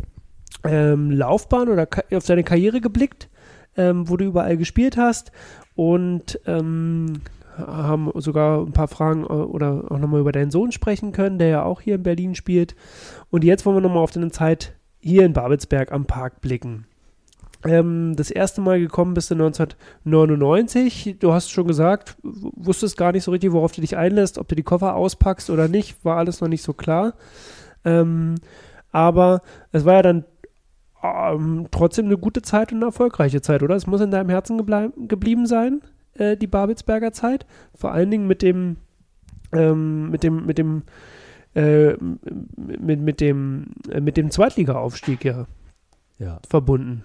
[0.65, 3.29] ähm, Laufbahn oder auf deine Karriere geblickt,
[3.77, 5.33] ähm, wo du überall gespielt hast.
[5.75, 7.21] Und ähm,
[7.59, 11.49] haben sogar ein paar Fragen äh, oder auch nochmal über deinen Sohn sprechen können, der
[11.49, 12.75] ja auch hier in Berlin spielt.
[13.29, 16.87] Und jetzt wollen wir nochmal auf deine Zeit hier in Babelsberg am Park blicken.
[17.65, 21.17] Ähm, das erste Mal gekommen bist du 1999.
[21.19, 24.55] Du hast schon gesagt, wusstest gar nicht so richtig, worauf du dich einlässt, ob du
[24.55, 27.15] die Koffer auspackst oder nicht, war alles noch nicht so klar.
[27.85, 28.37] Ähm,
[28.93, 29.43] aber
[29.73, 30.25] es war ja dann
[31.03, 33.75] ähm, trotzdem eine gute Zeit und eine erfolgreiche Zeit, oder?
[33.75, 34.59] Es muss in deinem Herzen
[35.09, 35.83] geblieben sein,
[36.15, 37.47] äh, die Babelsberger Zeit.
[37.75, 38.77] Vor allen Dingen mit dem,
[39.53, 40.83] ähm, mit dem, mit dem,
[41.57, 41.97] äh,
[42.57, 45.47] mit, mit dem, äh, mit dem Zweitliga-Aufstieg ja,
[46.19, 47.03] ja verbunden.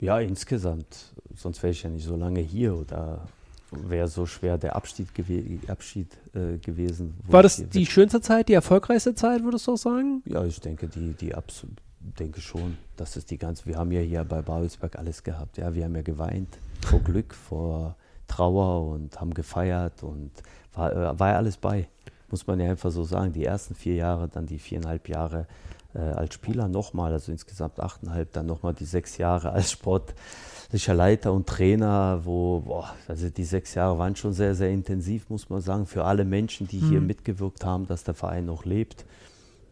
[0.00, 1.12] Ja, insgesamt.
[1.34, 3.26] Sonst wäre ich ja nicht so lange hier oder
[3.70, 5.24] wäre so schwer der Abschied, gew
[5.66, 7.14] Abschied äh, gewesen.
[7.26, 10.22] War das die schönste Zeit, die erfolgreichste Zeit, würdest du auch sagen?
[10.26, 11.80] Ja, ich denke, die, die absolut
[12.18, 15.56] denke schon, dass es die ganze, wir haben ja hier bei Babelsberg alles gehabt.
[15.56, 17.96] Ja, wir haben ja geweint vor Glück, vor
[18.28, 20.30] Trauer und haben gefeiert und
[20.74, 21.88] war, äh, war ja alles bei,
[22.30, 23.32] muss man ja einfach so sagen.
[23.32, 25.46] Die ersten vier Jahre, dann die viereinhalb Jahre
[25.94, 31.32] äh, als Spieler nochmal, also insgesamt achteinhalb, dann nochmal die sechs Jahre als sportlicher Leiter
[31.32, 35.60] und Trainer, wo, boah, also die sechs Jahre waren schon sehr, sehr intensiv, muss man
[35.60, 36.88] sagen, für alle Menschen, die mhm.
[36.88, 39.04] hier mitgewirkt haben, dass der Verein noch lebt.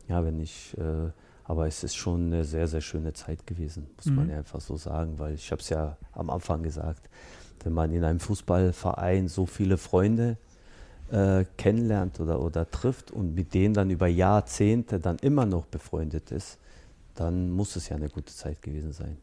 [0.08, 1.10] Ja, wenn ich, äh,
[1.44, 4.14] aber es ist schon eine sehr, sehr schöne Zeit gewesen, muss mhm.
[4.14, 7.08] man ja einfach so sagen, weil ich habe es ja am Anfang gesagt,
[7.64, 10.36] wenn man in einem Fußballverein so viele Freunde
[11.12, 16.30] äh, kennenlernt oder, oder trifft und mit denen dann über Jahrzehnte dann immer noch befreundet
[16.30, 16.58] ist,
[17.14, 19.18] dann muss es ja eine gute Zeit gewesen sein.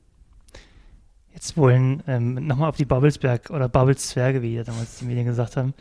[1.34, 5.58] Jetzt wollen ähm, nochmal auf die Babelsberg oder Babelszwerge, wie ja damals die Medien gesagt
[5.58, 5.74] haben.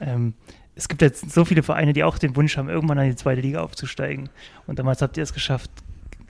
[0.00, 0.34] Ähm,
[0.74, 3.40] es gibt jetzt so viele Vereine, die auch den Wunsch haben, irgendwann in die zweite
[3.40, 4.30] Liga aufzusteigen.
[4.66, 5.70] Und damals habt ihr es geschafft.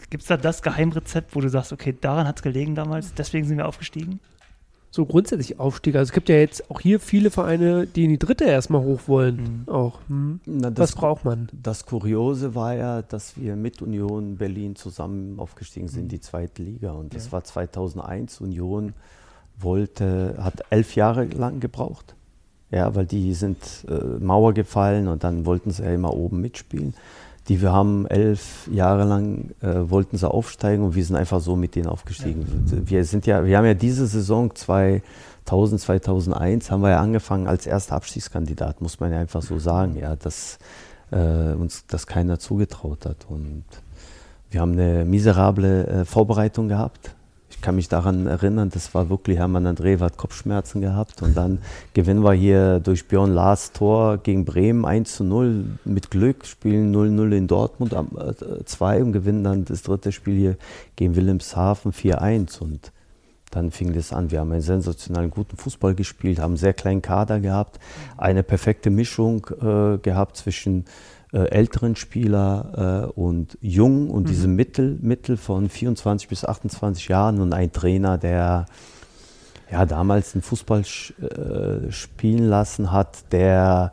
[0.08, 3.46] Gibt es da das Geheimrezept, wo du sagst, okay, daran hat es gelegen damals, deswegen
[3.46, 4.18] sind wir aufgestiegen?
[4.90, 5.94] So grundsätzlich Aufstieg.
[5.94, 9.02] Also es gibt ja jetzt auch hier viele Vereine, die in die dritte erstmal hoch
[9.06, 9.64] wollen.
[9.66, 9.72] Mhm.
[9.72, 9.98] Auch.
[10.08, 10.40] Hm.
[10.46, 11.48] Na, das, Was braucht man?
[11.52, 16.08] Das Kuriose war ja, dass wir mit Union Berlin zusammen aufgestiegen sind, mhm.
[16.08, 16.92] die zweite Liga.
[16.92, 17.32] Und das ja.
[17.32, 18.40] war 2001.
[18.40, 18.94] Union
[19.58, 22.16] wollte, hat elf Jahre lang gebraucht.
[22.72, 26.94] Ja, weil die sind äh, Mauer gefallen und dann wollten sie ja immer oben mitspielen
[27.50, 31.56] die wir haben elf Jahre lang äh, wollten sie aufsteigen und wir sind einfach so
[31.56, 32.46] mit denen aufgestiegen.
[32.70, 32.78] Ja.
[32.84, 37.66] Wir sind ja, wir haben ja diese Saison 2000, 2001 haben wir ja angefangen als
[37.66, 40.60] erster Abstiegskandidat, muss man ja einfach so sagen, ja, dass
[41.10, 43.64] äh, uns das keiner zugetraut hat und
[44.52, 47.16] wir haben eine miserable äh, Vorbereitung gehabt
[47.50, 51.58] ich kann mich daran erinnern, das war wirklich, Hermann André hat Kopfschmerzen gehabt und dann
[51.94, 56.94] gewinnen wir hier durch Björn Lars Tor gegen Bremen 1 zu 0 mit Glück, spielen
[56.94, 58.08] 0-0 in Dortmund am
[58.64, 60.56] 2 äh, und gewinnen dann das dritte Spiel hier
[60.96, 62.92] gegen Wilhelmshaven 4-1 und
[63.50, 64.30] dann fing das an.
[64.30, 67.80] Wir haben einen sensationalen guten Fußball gespielt, haben einen sehr kleinen Kader gehabt,
[68.16, 70.84] eine perfekte Mischung äh, gehabt zwischen
[71.32, 74.26] äh, älteren Spieler äh, und jung und mhm.
[74.26, 78.66] diese Mittel, Mittel von 24 bis 28 Jahren und ein Trainer, der
[79.70, 83.92] ja damals den Fußball äh, spielen lassen hat, der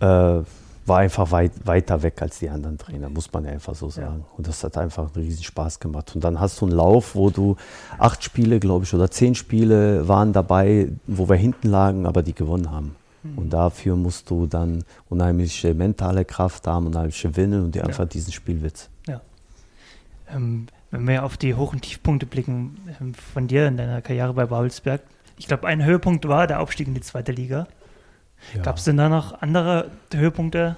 [0.00, 0.40] äh,
[0.88, 4.24] war einfach weit, weiter weg als die anderen Trainer, muss man ja einfach so sagen.
[4.26, 4.34] Ja.
[4.36, 6.12] Und das hat einfach einen riesen Spaß gemacht.
[6.14, 7.56] Und dann hast du einen Lauf, wo du
[7.98, 12.34] acht Spiele, glaube ich, oder zehn Spiele waren dabei, wo wir hinten lagen, aber die
[12.34, 12.96] gewonnen haben.
[13.36, 18.32] Und dafür musst du dann unheimliche mentale Kraft haben, unheimliche Willen und dir einfach diesen
[18.32, 18.88] Spielwitz.
[19.06, 19.20] Ja.
[20.34, 24.32] Ähm, wenn wir auf die Hoch- und Tiefpunkte blicken ähm, von dir in deiner Karriere
[24.32, 25.02] bei Babelsberg,
[25.36, 27.66] ich glaube, ein Höhepunkt war der Aufstieg in die zweite Liga.
[28.54, 28.62] Ja.
[28.62, 30.76] Gab es denn da noch andere Höhepunkte?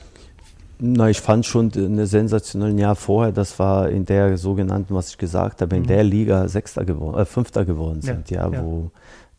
[0.83, 5.19] Na, ich fand schon eine sensationellen Jahr vorher, das war in der sogenannten, was ich
[5.19, 5.87] gesagt habe, in mhm.
[5.89, 8.91] der Liga Sechster geworden, äh, Fünfter geworden sind, ja, ja, wo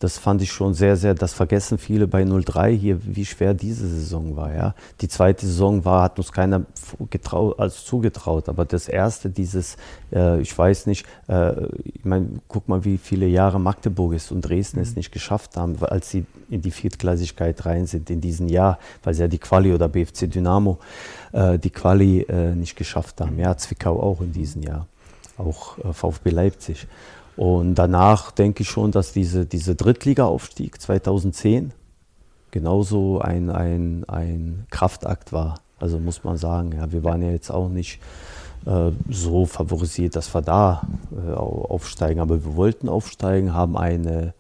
[0.02, 3.88] das fand ich schon sehr, sehr, das vergessen viele bei 03 hier, wie schwer diese
[3.88, 4.52] Saison war.
[4.52, 4.74] Ja.
[5.00, 6.64] Die zweite Saison war, hat uns keiner
[7.12, 9.78] getraut, also zugetraut, aber das erste, dieses,
[10.12, 14.42] äh, ich weiß nicht, äh, ich meine, guck mal, wie viele Jahre Magdeburg ist und
[14.42, 14.84] Dresden mhm.
[14.84, 19.14] es nicht geschafft haben, als sie in die Viertklassigkeit rein sind in diesem Jahr, weil
[19.14, 20.80] sie ja die Quali oder BFC Dynamo
[21.32, 23.38] äh, die Quali äh, nicht geschafft haben.
[23.38, 24.88] Ja, Zwickau auch in diesem Jahr,
[25.38, 26.88] auch äh, VfB Leipzig.
[27.42, 31.74] Und danach denke ich schon, dass diese, diese Drittliga-Aufstieg 2010
[32.52, 35.60] genauso ein, ein, ein Kraftakt war.
[35.80, 38.00] Also muss man sagen, ja, wir waren ja jetzt auch nicht
[38.68, 44.36] äh, so favorisiert, dass wir da äh, aufsteigen, aber wir wollten aufsteigen, haben eine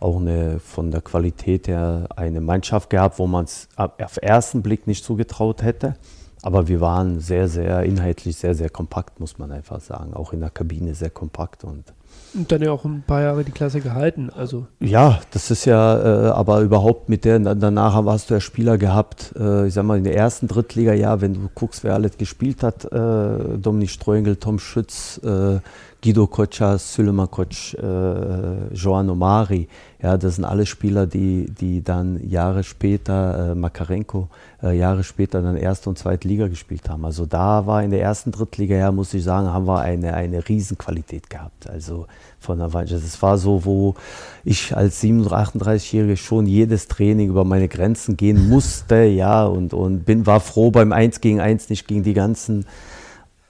[0.00, 4.86] auch eine von der Qualität her eine Mannschaft gehabt, wo man es auf ersten Blick
[4.86, 5.96] nicht zugetraut hätte.
[6.40, 10.14] Aber wir waren sehr, sehr inhaltlich sehr, sehr kompakt, muss man einfach sagen.
[10.14, 11.92] Auch in der Kabine sehr kompakt und
[12.38, 14.30] Und dann ja auch ein paar Jahre die Klasse gehalten.
[14.30, 14.68] Also.
[14.78, 19.34] Ja, das ist ja, äh, aber überhaupt mit der, danach hast du ja Spieler gehabt,
[19.36, 22.84] äh, ich sag mal, in der ersten Drittliga-Jahr, wenn du guckst, wer alles gespielt hat,
[22.84, 25.58] äh, Dominik Streungel, Tom Schütz, äh,
[26.00, 29.66] Guido Kotscha, Süleyman Koç, äh, Joan Omari.
[30.00, 34.28] Ja, das sind alle Spieler, die, die dann Jahre später, äh, Makarenko,
[34.62, 37.04] äh, Jahre später dann erste und zweite Liga gespielt haben.
[37.04, 40.48] Also da war in der ersten Drittliga, ja, muss ich sagen, haben wir eine, eine
[40.48, 41.68] Riesenqualität gehabt.
[41.68, 42.06] Also
[42.38, 43.04] von der Mannschaft.
[43.04, 43.96] Es war so, wo
[44.44, 50.26] ich als 37-Jähriger schon jedes Training über meine Grenzen gehen musste, ja, und, und bin,
[50.26, 52.66] war froh beim 1 gegen 1 nicht gegen die ganzen,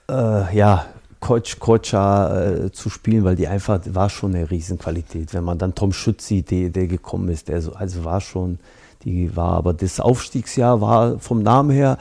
[0.09, 0.87] äh, ja,
[1.19, 5.33] Coach, Kocha äh, zu spielen, weil die einfach, war schon eine Riesenqualität.
[5.33, 8.59] Wenn man dann Tom Schütz sieht, der, der gekommen ist, der so, also war schon,
[9.03, 11.97] die war, aber das Aufstiegsjahr war vom Namen her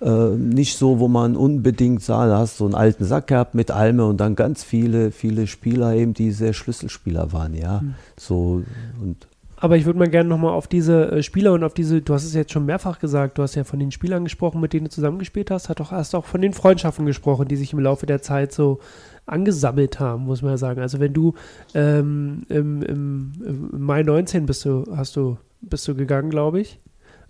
[0.00, 3.54] äh, nicht so, wo man unbedingt sah, da hast du so einen alten Sack gehabt
[3.54, 7.80] mit Alme und dann ganz viele, viele Spieler eben, die sehr Schlüsselspieler waren, ja.
[7.82, 7.94] Mhm.
[8.16, 8.62] So
[9.00, 9.28] und
[9.62, 12.24] aber ich würde mal gerne nochmal auf diese äh, Spieler und auf diese, du hast
[12.24, 14.90] es jetzt schon mehrfach gesagt, du hast ja von den Spielern gesprochen, mit denen du
[14.90, 18.20] zusammengespielt hast, hat auch, hast auch von den Freundschaften gesprochen, die sich im Laufe der
[18.20, 18.80] Zeit so
[19.24, 20.80] angesammelt haben, muss man ja sagen.
[20.80, 21.34] Also wenn du
[21.74, 26.80] ähm, im, im, im, Mai 19 bist du, hast du, bist du gegangen, glaube ich.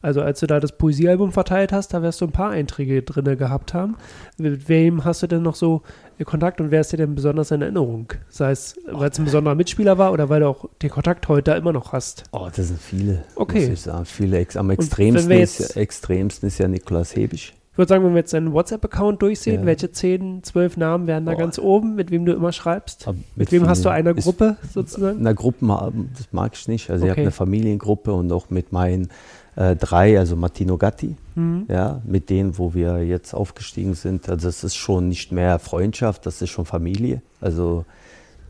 [0.02, 3.38] Also als du da das Poesiealbum verteilt hast, da wirst du ein paar Einträge drin
[3.38, 3.96] gehabt haben.
[4.36, 5.82] Mit wem hast du denn noch so
[6.24, 8.12] Kontakt und wer ist dir denn besonders in Erinnerung?
[8.28, 11.52] Sei es, weil es ein besonderer Mitspieler war oder weil du auch den Kontakt heute
[11.52, 12.24] immer noch hast?
[12.32, 13.24] Oh, das sind viele.
[13.34, 13.60] Okay.
[13.60, 14.04] Muss ich sagen.
[14.04, 17.54] Viele, am extremsten, ist, extremsten ist ja Niklas Hebisch.
[17.72, 19.66] Ich würde sagen, wenn wir jetzt deinen WhatsApp-Account durchsehen, ja.
[19.66, 21.36] welche 10, 12 Namen wären da oh.
[21.36, 23.06] ganz oben, mit wem du immer schreibst?
[23.06, 25.20] mit, mit wem hast du eine Gruppe sozusagen?
[25.20, 26.90] Eine Gruppe, das mag ich nicht.
[26.90, 27.06] Also okay.
[27.06, 29.08] ich habe eine Familiengruppe und auch mit meinen
[29.56, 31.66] äh, drei, also Martino Gatti, mhm.
[31.68, 34.28] ja, mit denen, wo wir jetzt aufgestiegen sind.
[34.28, 37.22] Also das ist schon nicht mehr Freundschaft, das ist schon Familie.
[37.40, 37.84] Also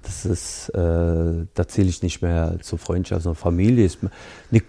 [0.03, 3.99] das ist, äh, da zähle ich nicht mehr zur Freundschaft, sondern Familie ist,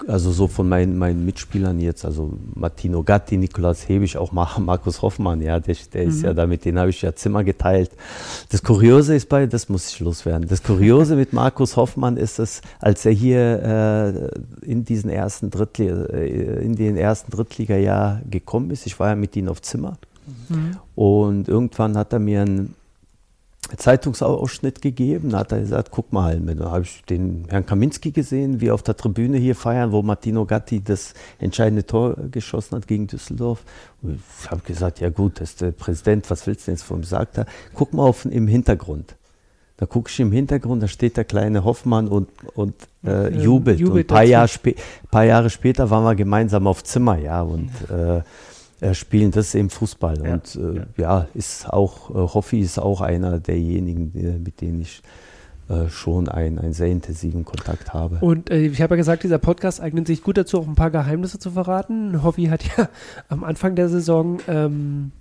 [0.07, 5.41] also so von meinen, meinen Mitspielern jetzt, also Martino Gatti, Nikolaus Hebig, auch Markus Hoffmann,
[5.41, 6.09] ja, der, der mhm.
[6.09, 6.35] ist ja mhm.
[6.35, 7.91] da, mit denen habe ich ja Zimmer geteilt.
[8.49, 12.61] Das Kuriose ist bei, das muss ich loswerden, das Kuriose mit Markus Hoffmann ist es,
[12.79, 14.31] als er hier
[14.61, 19.15] äh, in diesen ersten Drittliga, äh, in den ersten Drittliga-Jahr gekommen ist, ich war ja
[19.15, 19.97] mit ihm auf Zimmer
[20.49, 20.77] mhm.
[20.95, 22.75] und irgendwann hat er mir ein
[23.77, 25.29] Zeitungsausschnitt gegeben.
[25.29, 28.83] Da hat er gesagt, guck mal, da habe ich den Herrn Kaminski gesehen, wie auf
[28.83, 33.63] der Tribüne hier feiern, wo Martino Gatti das entscheidende Tor geschossen hat gegen Düsseldorf.
[34.01, 36.83] Und ich habe gesagt, ja gut, das ist der Präsident, was willst du denn jetzt
[36.83, 37.03] von ihm?
[37.03, 39.15] Sagt er, guck mal auf, im Hintergrund.
[39.77, 43.79] Da gucke ich im Hintergrund, da steht der kleine Hoffmann und, und äh, jubelt.
[43.79, 43.91] jubelt.
[43.91, 44.47] Und ein paar, Jahr
[45.09, 48.21] paar, Jahre später waren wir gemeinsam auf Zimmer, ja, und äh,
[48.91, 50.25] spielen das im Fußball.
[50.25, 50.85] Ja, und äh, ja.
[50.97, 51.27] ja.
[51.33, 55.01] ist auch, äh, Hoffi ist auch einer derjenigen, mit denen ich
[55.69, 58.17] äh, schon einen, einen sehr intensiven Kontakt habe.
[58.19, 60.91] Und äh, ich habe ja gesagt, dieser Podcast eignet sich gut dazu, auch ein paar
[60.91, 62.21] Geheimnisse zu verraten.
[62.21, 62.89] Hoffi hat ja
[63.29, 65.13] am Anfang der Saison ähm,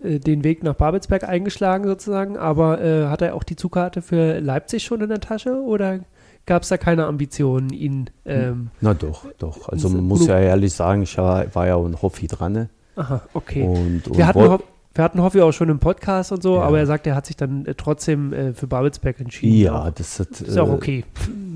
[0.00, 4.84] äh, den Weg nach Babelsberg eingeschlagen sozusagen, aber hat er auch die Zugkarte für Leipzig
[4.84, 6.00] schon in der Tasche oder
[6.46, 8.10] gab es da keine Ambitionen, ihn.
[8.24, 9.68] Ähm, Na doch, doch.
[9.68, 12.68] Also man muss ja ehrlich sagen, ich war, war ja ein Hoffi dran.
[12.96, 13.62] Aha, okay.
[13.62, 14.58] Und, und wir, hatten
[14.94, 16.62] wir hatten Hoffi auch schon im Podcast und so, ja.
[16.62, 19.56] aber er sagt, er hat sich dann äh, trotzdem äh, für Babelsberg entschieden.
[19.56, 21.04] Ja, das hat, ist auch äh, okay.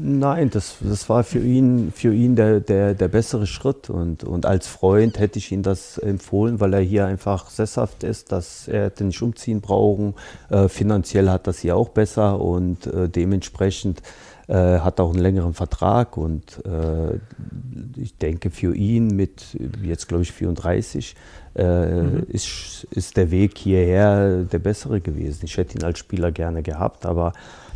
[0.00, 3.90] Nein, das, das war für ihn, für ihn der, der, der bessere Schritt.
[3.90, 8.32] Und, und als Freund hätte ich ihm das empfohlen, weil er hier einfach sesshaft ist,
[8.32, 10.14] dass er hätte nicht umziehen brauchen.
[10.50, 14.02] Äh, finanziell hat das hier auch besser und äh, dementsprechend
[14.48, 17.18] äh, hat auch einen längeren Vertrag und äh,
[17.96, 21.14] ich denke für ihn mit jetzt glaube ich 34
[21.54, 22.26] äh, mhm.
[22.28, 25.44] ist, ist der Weg hierher der bessere gewesen.
[25.44, 27.32] Ich hätte ihn als Spieler gerne gehabt, aber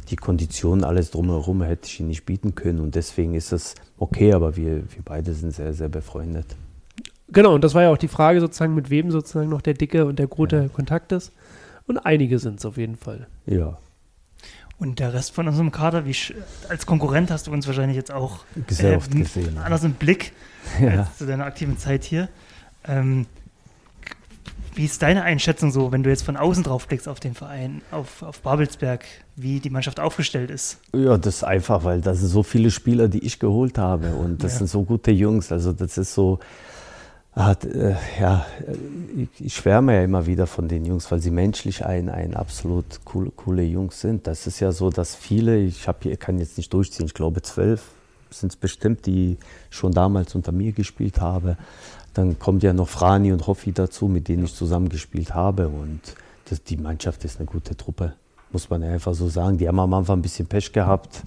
[0.08, 4.32] die Konditionen, alles drumherum hätte ich ihn nicht bieten können und deswegen ist es okay,
[4.32, 6.56] aber wir, wir beide sind sehr, sehr befreundet.
[7.28, 10.04] Genau, und das war ja auch die Frage sozusagen, mit wem sozusagen noch der dicke
[10.04, 10.68] und der gute ja.
[10.68, 11.32] Kontakt ist.
[11.86, 13.26] Und einige sind es auf jeden Fall.
[13.46, 13.78] Ja.
[14.82, 16.16] Und der Rest von unserem Kader, wie
[16.68, 19.56] als Konkurrent hast du uns wahrscheinlich jetzt auch sehr äh, gesehen.
[19.58, 20.32] Anders im Blick
[20.80, 21.06] ja.
[21.16, 22.28] zu deiner aktiven Zeit hier.
[22.88, 23.26] Ähm,
[24.74, 27.82] wie ist deine Einschätzung so, wenn du jetzt von außen drauf blickst auf den Verein,
[27.92, 29.04] auf, auf Babelsberg,
[29.36, 30.80] wie die Mannschaft aufgestellt ist?
[30.92, 34.42] Ja, das ist einfach, weil das sind so viele Spieler, die ich geholt habe und
[34.42, 34.58] das ja.
[34.58, 35.52] sind so gute Jungs.
[35.52, 36.40] Also das ist so,
[37.34, 38.46] hat, äh, ja,
[39.16, 43.00] ich, ich, schwärme ja immer wieder von den Jungs, weil sie menschlich ein, ein absolut
[43.14, 44.26] cool, coole Jungs sind.
[44.26, 47.42] Das ist ja so, dass viele, ich hab hier, kann jetzt nicht durchziehen, ich glaube
[47.42, 47.82] zwölf
[48.30, 49.36] sind es bestimmt, die
[49.70, 51.56] schon damals unter mir gespielt haben.
[52.14, 55.68] Dann kommt ja noch Frani und Hoffi dazu, mit denen ich zusammen gespielt habe.
[55.68, 56.00] Und
[56.48, 58.14] das, die Mannschaft ist eine gute Truppe.
[58.50, 59.58] muss man einfach so sagen.
[59.58, 61.22] Die haben am Anfang ein bisschen Pech gehabt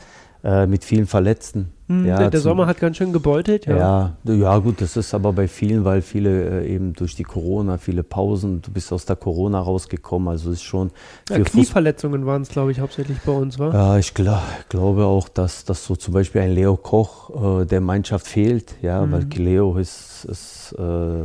[0.45, 1.71] äh, mit vielen Verletzten.
[1.87, 3.77] Hm, ja, der, der Sommer hat ganz schön gebeutelt, ja.
[4.23, 4.33] ja.
[4.33, 8.03] Ja, gut, das ist aber bei vielen, weil viele äh, eben durch die Corona, viele
[8.03, 10.91] Pausen, du bist aus der Corona rausgekommen, also ist schon.
[11.29, 13.73] Ja, Knieverletzungen waren es, glaube ich, hauptsächlich bei uns, war?
[13.73, 17.81] Ja, ich glaub, glaube auch, dass, dass so zum Beispiel ein Leo Koch äh, der
[17.81, 19.11] Mannschaft fehlt, ja, mhm.
[19.11, 21.23] weil Leo ist, ist äh,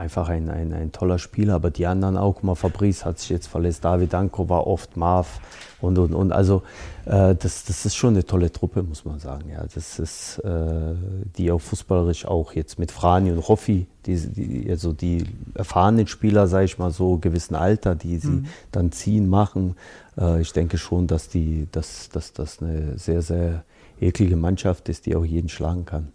[0.00, 2.36] einfach ein, ein, ein toller Spieler, aber die anderen auch.
[2.36, 5.40] Guck mal, Fabrice hat sich jetzt verletzt, David Danko war oft, Marv
[5.80, 6.32] und und und.
[6.32, 6.62] Also
[7.04, 9.50] äh, das, das ist schon eine tolle Truppe, muss man sagen.
[9.50, 10.94] Ja, das ist äh,
[11.36, 16.46] die auch fußballerisch auch jetzt mit Frani und Roffi, die, die, also die erfahrenen Spieler,
[16.46, 18.46] sage ich mal so, gewissen Alter, die sie mhm.
[18.72, 19.76] dann ziehen, machen.
[20.18, 23.64] Äh, ich denke schon, dass die, dass, dass das eine sehr, sehr
[24.00, 26.08] eklige Mannschaft ist, die auch jeden schlagen kann.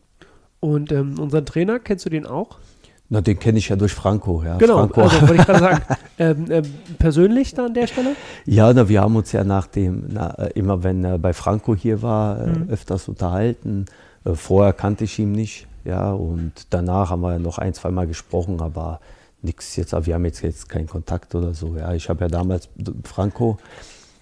[0.59, 2.57] Und ähm, unseren Trainer, kennst du den auch?
[3.09, 4.41] Na, den kenne ich ja durch Franco.
[4.43, 4.57] Ja.
[4.57, 5.01] Genau, Franco.
[5.01, 5.81] also wollte ich gerade sagen.
[6.17, 6.63] Ähm, ähm,
[6.97, 8.15] persönlich da an der Stelle?
[8.45, 11.75] Ja, na, wir haben uns ja nach dem, na, äh, immer wenn er bei Franco
[11.75, 12.69] hier war, äh, mhm.
[12.69, 13.83] öfters unterhalten.
[14.23, 17.91] Äh, vorher kannte ich ihn nicht, ja, und danach haben wir ja noch ein, zwei
[17.91, 19.01] Mal gesprochen, aber
[19.41, 21.75] nichts jetzt, wir haben jetzt, jetzt keinen Kontakt oder so.
[21.75, 22.69] Ja, ich habe ja damals
[23.03, 23.57] Franco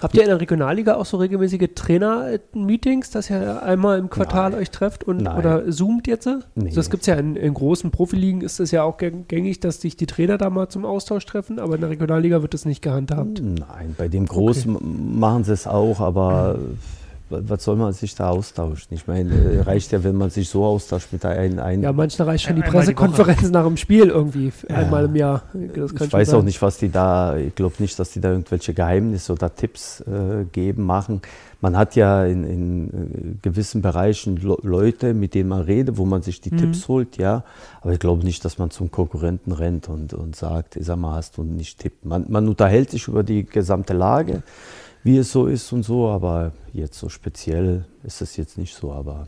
[0.03, 4.59] Habt ihr in der Regionalliga auch so regelmäßige Trainer-Meetings, dass ihr einmal im Quartal Nein.
[4.59, 5.37] euch trefft und Nein.
[5.37, 6.25] oder zoomt jetzt?
[6.25, 6.65] Nee.
[6.65, 9.81] Also das gibt es ja in, in, großen Profiligen, ist es ja auch gängig, dass
[9.81, 12.81] sich die Trainer da mal zum Austausch treffen, aber in der Regionalliga wird das nicht
[12.81, 13.41] gehandhabt.
[13.41, 14.85] Nein, bei dem Großen okay.
[14.85, 16.57] machen sie es auch, aber.
[16.59, 16.77] Mhm
[17.41, 18.87] was soll man sich da austauschen?
[18.91, 21.59] Ich meine, äh, reicht ja, wenn man sich so austauscht mit einem.
[21.59, 24.75] Ein ja, manchmal reicht schon die Pressekonferenz nach dem Spiel irgendwie, ja.
[24.75, 25.43] einmal im Jahr.
[25.53, 26.39] ich weiß sein.
[26.39, 30.01] auch nicht, was die da, ich glaube nicht, dass die da irgendwelche Geheimnisse oder Tipps
[30.01, 31.21] äh, geben, machen.
[31.61, 36.21] Man hat ja in, in äh, gewissen Bereichen Leute, mit denen man redet, wo man
[36.21, 36.57] sich die mhm.
[36.57, 37.43] Tipps holt, ja.
[37.81, 41.37] Aber ich glaube nicht, dass man zum Konkurrenten rennt und, und sagt, sag mal, hast
[41.37, 41.93] du nicht Tipp.
[42.03, 44.43] Man, man unterhält sich über die gesamte Lage
[45.03, 48.93] wie es so ist und so, aber jetzt so speziell ist es jetzt nicht so,
[48.93, 49.27] aber.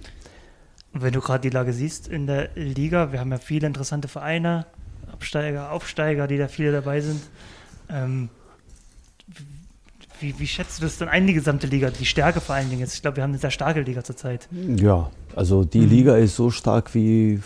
[0.93, 4.07] Und wenn du gerade die Lage siehst in der Liga, wir haben ja viele interessante
[4.07, 4.65] Vereine,
[5.11, 7.21] Absteiger, Aufsteiger, die da viele dabei sind.
[7.89, 8.30] Ähm,
[10.21, 12.80] wie, wie, schätzt du das denn ein, die gesamte Liga, die Stärke vor allen Dingen
[12.80, 12.95] jetzt?
[12.95, 14.47] Ich glaube, wir haben eine sehr starke Liga zurzeit.
[14.51, 15.89] Ja, also die mhm.
[15.89, 17.41] Liga ist so stark wie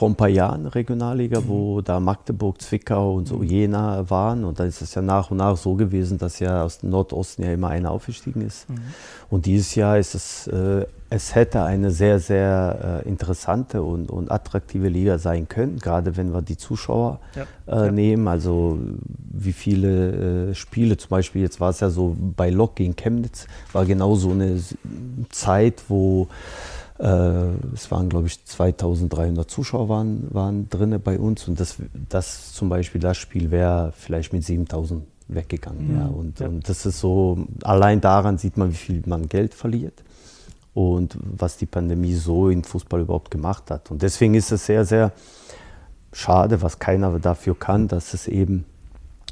[0.00, 1.48] vor ein paar Jahren Regionalliga, mhm.
[1.48, 3.42] wo da Magdeburg, Zwickau und so mhm.
[3.42, 4.44] Jena waren.
[4.46, 7.42] Und dann ist es ja nach und nach so gewesen, dass ja aus dem Nordosten
[7.42, 8.66] ja immer einer aufgestiegen ist.
[8.70, 8.78] Mhm.
[9.28, 14.32] Und dieses Jahr ist es, äh, es hätte eine sehr, sehr äh, interessante und, und
[14.32, 17.42] attraktive Liga sein können, gerade wenn wir die Zuschauer ja.
[17.66, 17.92] Äh, ja.
[17.92, 18.26] nehmen.
[18.26, 18.78] Also
[19.30, 23.46] wie viele äh, Spiele, zum Beispiel jetzt war es ja so bei Lok gegen Chemnitz,
[23.74, 24.62] war genau so eine
[25.28, 26.28] Zeit, wo
[27.02, 31.76] es waren, glaube ich, 2300 Zuschauer waren, waren drin bei uns und das,
[32.08, 35.92] das zum Beispiel, das Spiel wäre vielleicht mit 7000 weggegangen.
[35.92, 35.98] Mhm.
[35.98, 36.06] Ja.
[36.06, 36.48] Und, ja.
[36.48, 40.02] und das ist so, allein daran sieht man, wie viel man Geld verliert
[40.74, 43.90] und was die Pandemie so in Fußball überhaupt gemacht hat.
[43.90, 45.12] Und deswegen ist es sehr, sehr
[46.12, 48.64] schade, was keiner dafür kann, dass es eben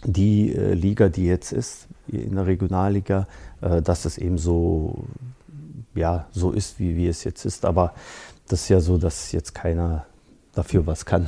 [0.04, 3.26] die äh, Liga, die jetzt ist, in der Regionalliga,
[3.60, 5.04] äh, dass es eben so
[5.98, 7.64] ja, so ist, wie, wie es jetzt ist.
[7.64, 7.94] Aber
[8.48, 10.06] das ist ja so, dass jetzt keiner
[10.54, 11.26] dafür was kann.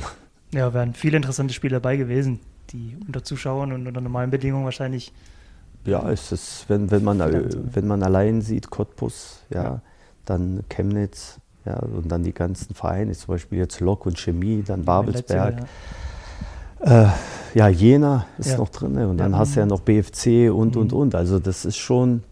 [0.53, 2.39] Ja, wären viele interessante Spiele dabei gewesen,
[2.71, 5.13] die unter Zuschauern und unter normalen Bedingungen wahrscheinlich.
[5.85, 9.81] Ja, es ist, wenn, wenn, man, wenn man allein sieht, Cottbus, ja, ja.
[10.25, 14.83] dann Chemnitz, ja, und dann die ganzen Vereine, zum Beispiel jetzt Lok und Chemie, dann
[14.83, 15.63] Babelsberg.
[16.83, 17.05] Ja.
[17.05, 17.09] Äh,
[17.53, 18.57] ja, Jena ist ja.
[18.57, 20.97] noch drin und dann hast du ja noch BFC und, und, mhm.
[20.97, 21.15] und.
[21.15, 22.23] Also das ist schon,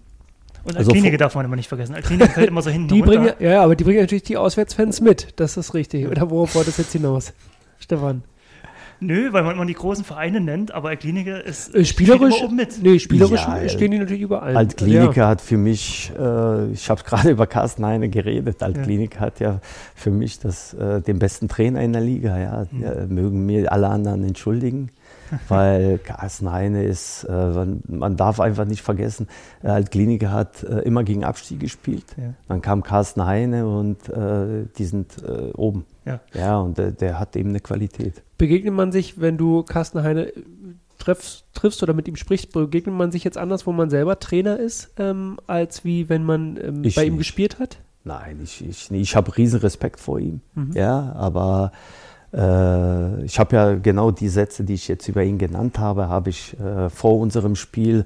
[0.70, 1.96] und also Altklinike darf man immer nicht vergessen.
[1.96, 3.20] Altklinike fällt immer so hinten die runter.
[3.20, 5.40] Bringen, ja, aber die bringen natürlich die Auswärtsfans mit.
[5.40, 6.08] Das ist richtig.
[6.08, 7.34] Oder worauf wollte das jetzt hinaus?
[7.80, 8.24] Stefan.
[9.02, 12.84] Nö, weil man immer die großen Vereine nennt, aber Altklinike ist äh, spielerisch oben mit.
[12.84, 14.58] Nee, spielerisch ja, stehen die natürlich überall.
[14.58, 15.28] Altklinike ja.
[15.30, 19.22] hat für mich, äh, ich habe gerade über Carsten Heine geredet, Altklinike ja.
[19.22, 19.62] hat ja
[19.96, 22.38] für mich das, äh, den besten Trainer in der Liga.
[22.38, 22.68] Ja.
[22.72, 23.14] Mhm.
[23.16, 24.92] mögen mir alle anderen entschuldigen
[25.48, 29.28] weil Carsten Heine ist, äh, man, man, darf einfach nicht vergessen,
[29.64, 32.06] äh, Altkliniker hat äh, immer gegen Abstieg gespielt.
[32.18, 32.34] Ja.
[32.48, 35.86] Dann kam Carsten Heine und äh, die sind äh, oben.
[36.06, 38.24] Ja, ja und der hat eben eine Qualität.
[38.38, 40.32] Begegnet man sich, wenn du Carsten Heine
[41.00, 44.58] triffst, triffst oder mit ihm sprichst, begegnet man sich jetzt anders, wo man selber Trainer
[44.58, 47.80] ist, ähm, als wie wenn man ähm, bei ihm gespielt hat?
[48.04, 50.42] Nein, ich, ich, ich habe riesen Respekt vor ihm.
[50.56, 50.72] Mhm.
[50.74, 51.78] Ja, aber äh,
[52.32, 56.56] ich habe ja genau die Sätze, die ich jetzt über ihn genannt habe, habe ich
[56.60, 58.06] äh, vor unserem Spiel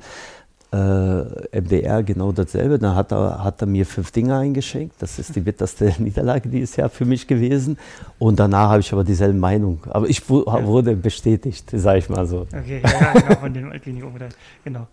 [0.74, 2.80] äh, MDR genau dasselbe.
[2.80, 4.96] Dann hat er, hat er mir fünf Dinge eingeschenkt.
[5.00, 7.78] Das ist die bitterste Niederlage dieses Jahr für mich gewesen.
[8.18, 9.82] Und danach habe ich aber dieselbe Meinung.
[9.90, 12.48] Aber ich wurde bestätigt, sage ich mal so.
[12.52, 14.04] Okay, ja, genau, von den Klinik
[14.64, 14.88] genau.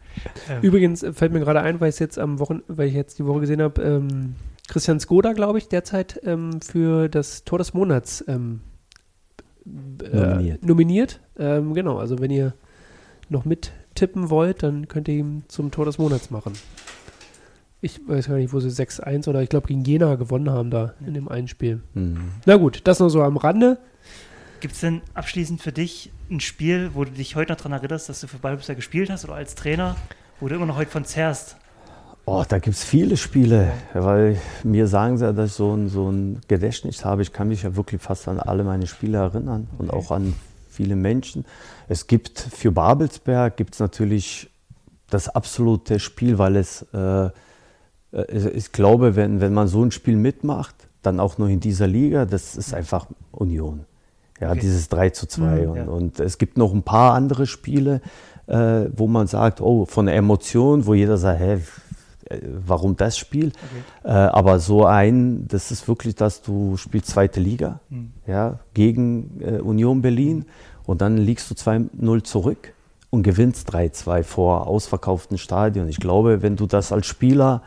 [0.48, 0.60] Ähm.
[0.60, 3.40] Übrigens fällt mir gerade ein, weil ich jetzt am Wochen, weil ich jetzt die Woche
[3.40, 4.34] gesehen habe, ähm,
[4.68, 8.69] Christian Skoda, glaube ich, derzeit ähm, für das Tor des Monats ähm, äh,
[9.64, 10.64] nominiert.
[10.64, 11.20] nominiert.
[11.38, 12.54] Ähm, genau, also wenn ihr
[13.28, 16.52] noch mit tippen wollt, dann könnt ihr ihn zum Tor des Monats machen.
[17.82, 20.94] Ich weiß gar nicht, wo sie 6-1 oder ich glaube gegen Jena gewonnen haben da
[21.06, 21.80] in dem einen Spiel.
[21.94, 22.32] Mhm.
[22.44, 23.78] Na gut, das nur so am Rande.
[24.60, 28.10] Gibt es denn abschließend für dich ein Spiel, wo du dich heute noch daran erinnerst,
[28.10, 29.96] dass du für Ballbesser gespielt hast oder als Trainer,
[30.38, 31.56] wo du immer noch heute von zerrst?
[32.32, 36.08] Oh, da gibt es viele Spiele, weil mir sagen sie, dass ich so ein, so
[36.08, 37.22] ein Gedächtnis habe.
[37.22, 39.82] Ich kann mich ja wirklich fast an alle meine Spiele erinnern okay.
[39.82, 40.34] und auch an
[40.68, 41.44] viele Menschen.
[41.88, 44.48] Es gibt für Babelsberg gibt es natürlich
[45.08, 47.30] das absolute Spiel, weil es, äh,
[48.54, 52.26] ich glaube, wenn, wenn man so ein Spiel mitmacht, dann auch nur in dieser Liga,
[52.26, 53.86] das ist einfach Union.
[54.40, 54.60] Ja, okay.
[54.60, 55.42] dieses 3 zu 2.
[55.42, 55.84] Mhm, und, ja.
[55.86, 58.00] und, es gibt noch ein paar andere Spiele,
[58.46, 61.60] äh, wo man sagt, oh, von der Emotion, wo jeder sagt, hä, äh,
[62.64, 63.48] warum das Spiel.
[63.48, 64.08] Okay.
[64.08, 68.12] Äh, aber so ein, das ist wirklich, dass du spielst zweite Liga mhm.
[68.26, 70.44] ja, gegen äh, Union Berlin mhm.
[70.86, 72.72] und dann liegst du 2-0 zurück
[73.10, 75.88] und gewinnst 3-2 vor ausverkauften Stadion.
[75.88, 77.62] Ich glaube, wenn du das als Spieler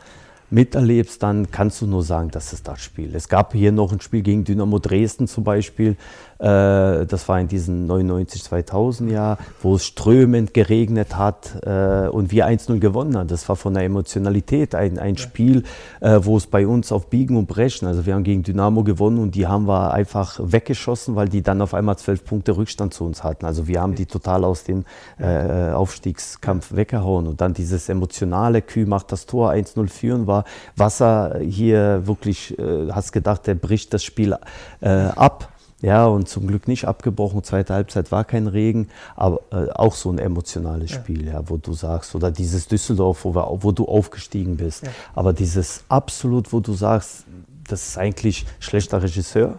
[0.50, 3.14] miterlebst, dann kannst du nur sagen, das ist das Spiel.
[3.14, 5.96] Es gab hier noch ein Spiel gegen Dynamo Dresden zum Beispiel.
[6.38, 12.46] Äh, das war in diesem 99-2000 Jahr, wo es strömend geregnet hat äh, und wir
[12.46, 13.28] 1-0 gewonnen haben.
[13.28, 15.14] Das war von der Emotionalität ein, ein.
[15.24, 15.64] Spiel,
[16.00, 19.18] äh, wo es bei uns auf Biegen und Brechen, also wir haben gegen Dynamo gewonnen
[19.18, 23.04] und die haben wir einfach weggeschossen, weil die dann auf einmal zwölf Punkte Rückstand zu
[23.04, 23.46] uns hatten.
[23.46, 24.84] Also wir haben die total aus dem
[25.18, 30.44] äh, Aufstiegskampf weggehauen und dann dieses emotionale Kühl macht das Tor 1-0 führen war
[30.76, 34.36] Wasser hier wirklich, äh, hast gedacht, der bricht das Spiel
[34.80, 35.53] äh, ab.
[35.84, 37.44] Ja, und zum Glück nicht abgebrochen.
[37.44, 41.34] Zweite Halbzeit war kein Regen, aber äh, auch so ein emotionales Spiel, ja.
[41.34, 41.42] ja.
[41.50, 44.84] wo du sagst, oder dieses Düsseldorf, wo, wir, wo du aufgestiegen bist.
[44.84, 44.90] Ja.
[45.14, 47.24] Aber dieses absolut, wo du sagst,
[47.68, 49.58] das ist eigentlich schlechter Regisseur.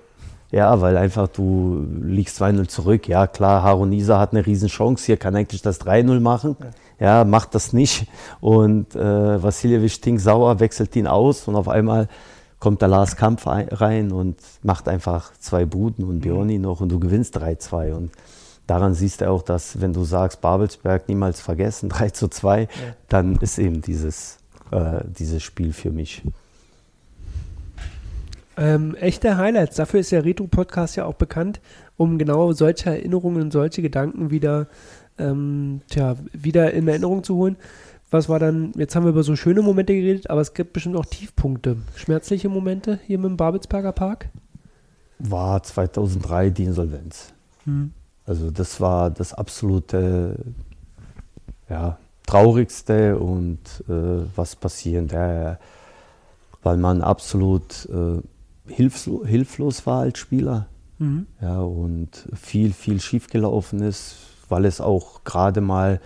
[0.50, 3.08] Ja, weil einfach du liegst 2-0 zurück.
[3.08, 5.06] Ja, klar, Harun Isa hat eine Riesenchance.
[5.06, 6.56] Hier kann eigentlich das 3-0 machen.
[7.00, 7.20] Ja.
[7.20, 7.24] ja.
[7.24, 8.08] macht das nicht.
[8.42, 12.08] Und äh, Vasiljevic stinksauer, wechselt ihn aus und auf einmal
[12.60, 17.00] kommt der Lars Kampf rein und macht einfach zwei Buden und Bioni noch und du
[17.00, 17.94] gewinnst 3-2.
[17.94, 18.12] Und
[18.68, 22.68] daran siehst du auch, dass wenn du sagst, Babelsberg niemals vergessen, 3 zu 2, ja.
[23.10, 24.38] dann ist eben dieses,
[24.72, 26.24] äh, dieses Spiel für mich.
[28.58, 29.76] Ähm, echte Highlights.
[29.76, 31.60] Dafür ist der Retro-Podcast ja auch bekannt,
[31.98, 34.68] um genau solche Erinnerungen und solche Gedanken wieder,
[35.18, 37.58] ähm, tja, wieder in Erinnerung zu holen
[38.16, 40.96] was war dann, jetzt haben wir über so schöne Momente geredet, aber es gibt bestimmt
[40.96, 41.78] auch Tiefpunkte.
[41.96, 44.30] Schmerzliche Momente hier mit dem Babelsberger Park?
[45.20, 47.34] War 2003 die Insolvenz.
[47.66, 47.92] Hm.
[48.26, 50.38] Also das war das absolute,
[51.70, 55.60] ja, traurigste und äh, was passieren, der,
[56.64, 58.22] weil man absolut äh,
[58.72, 60.68] hilflos, hilflos war als Spieler.
[60.98, 61.28] Mhm.
[61.42, 64.16] Ja, und viel, viel schiefgelaufen ist,
[64.48, 66.00] weil es auch gerade mal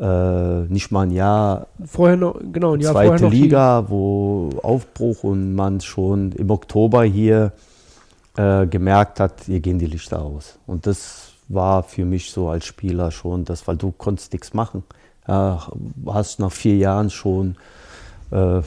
[0.00, 4.50] äh, nicht mal ein Jahr vorher noch, genau, ein Jahr zweite vorher noch Liga, wo
[4.62, 7.52] Aufbruch und man schon im Oktober hier
[8.36, 10.58] äh, gemerkt hat, hier gehen die Lichter aus.
[10.66, 14.84] Und das war für mich so als Spieler schon das, weil du konntest nichts machen.
[15.28, 15.68] Ja,
[16.06, 17.56] hast nach vier Jahren schon
[18.30, 18.62] äh,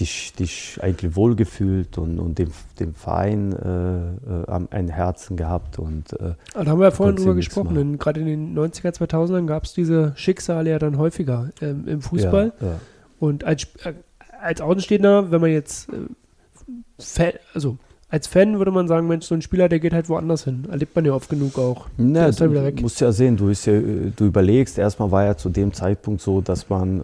[0.00, 5.78] dich, dich eigentlich wohlgefühlt und, und dem, dem Verein äh, äh, ein Herzen gehabt.
[5.78, 7.98] Und, äh, ah, da haben wir ja vorhin drüber gesprochen.
[7.98, 12.52] Gerade in den 90er, 2000ern gab es diese Schicksale ja dann häufiger ähm, im Fußball.
[12.60, 12.80] Ja, ja.
[13.18, 13.94] Und als, äh,
[14.40, 17.78] als Außenstehender, wenn man jetzt äh, also
[18.08, 20.66] als Fan würde man sagen, Mensch, so ein Spieler, der geht halt woanders hin.
[20.70, 21.86] Erlebt man ja oft genug auch.
[21.96, 23.80] Na, du halt musst ja sehen, du, ja,
[24.14, 27.02] du überlegst, erstmal war ja zu dem Zeitpunkt so, dass man,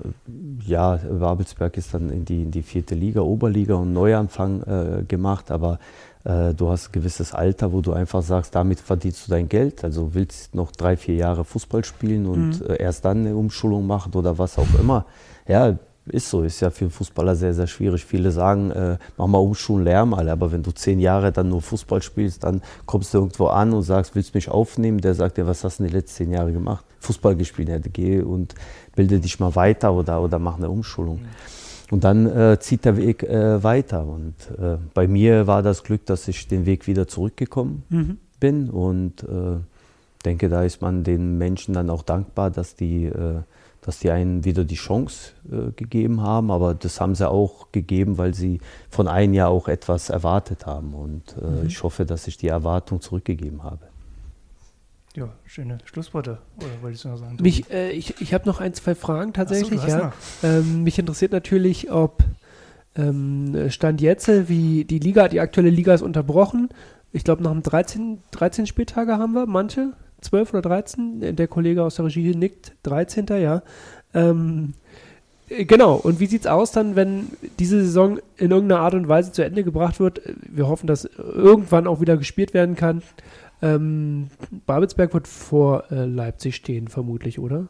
[0.65, 5.51] ja, Wabelsberg ist dann in die, in die vierte Liga, Oberliga und Neuanfang äh, gemacht,
[5.51, 5.81] aber
[6.25, 9.83] äh, du hast ein gewisses Alter, wo du einfach sagst, damit verdienst du dein Geld.
[9.83, 12.67] Also willst noch drei, vier Jahre Fußball spielen und mhm.
[12.67, 15.07] äh, erst dann eine Umschulung machen oder was auch immer.
[15.49, 15.77] Ja,
[16.07, 18.05] ist so, ist ja für einen Fußballer sehr, sehr schwierig.
[18.05, 20.29] Viele sagen, äh, mach mal Umschulen, lern mal.
[20.29, 23.83] Aber wenn du zehn Jahre dann nur Fußball spielst, dann kommst du irgendwo an und
[23.83, 25.01] sagst, willst du mich aufnehmen?
[25.01, 26.85] Der sagt dir, was hast du in den letzten zehn Jahren gemacht?
[27.01, 27.69] Fußball gespielt.
[27.69, 28.55] Ja, geh und
[28.97, 31.21] bilde dich mal weiter oder, oder mach eine Umschulung.
[31.21, 31.27] Mhm.
[31.93, 34.05] Und dann äh, zieht der Weg äh, weiter.
[34.05, 38.19] Und äh, bei mir war das Glück, dass ich den Weg wieder zurückgekommen mhm.
[38.41, 38.71] bin.
[38.71, 39.61] Und äh,
[40.25, 43.43] denke, da ist man den Menschen dann auch dankbar, dass die äh,
[43.83, 48.17] dass die einen wieder die Chance äh, gegeben haben, aber das haben sie auch gegeben,
[48.17, 50.95] weil sie von einem Jahr auch etwas erwartet haben.
[50.95, 51.67] Und äh, mhm.
[51.67, 53.81] ich hoffe, dass ich die Erwartung zurückgegeben habe.
[55.15, 57.37] Ja, schöne Schlussworte, oder wolltest du noch sagen?
[57.43, 59.81] Mich, äh, ich ich habe noch ein, zwei Fragen tatsächlich.
[59.81, 60.13] So, ja.
[60.43, 62.23] Ähm, mich interessiert natürlich, ob
[62.95, 66.69] ähm, Stand jetzt, wie die Liga, die aktuelle Liga ist unterbrochen.
[67.11, 69.93] Ich glaube, nach dem 13, 13 Spieltage haben wir, manche,
[70.23, 71.37] 12 oder 13.
[71.37, 73.27] Der Kollege aus der Regie nickt, 13.
[73.41, 73.63] ja.
[74.15, 74.75] Ähm,
[75.49, 79.09] äh, genau, und wie sieht es aus dann, wenn diese Saison in irgendeiner Art und
[79.09, 80.21] Weise zu Ende gebracht wird?
[80.49, 83.03] Wir hoffen, dass irgendwann auch wieder gespielt werden kann.
[83.61, 84.29] Ähm,
[84.67, 87.69] Babelsberg wird vor äh, Leipzig stehen, vermutlich, oder?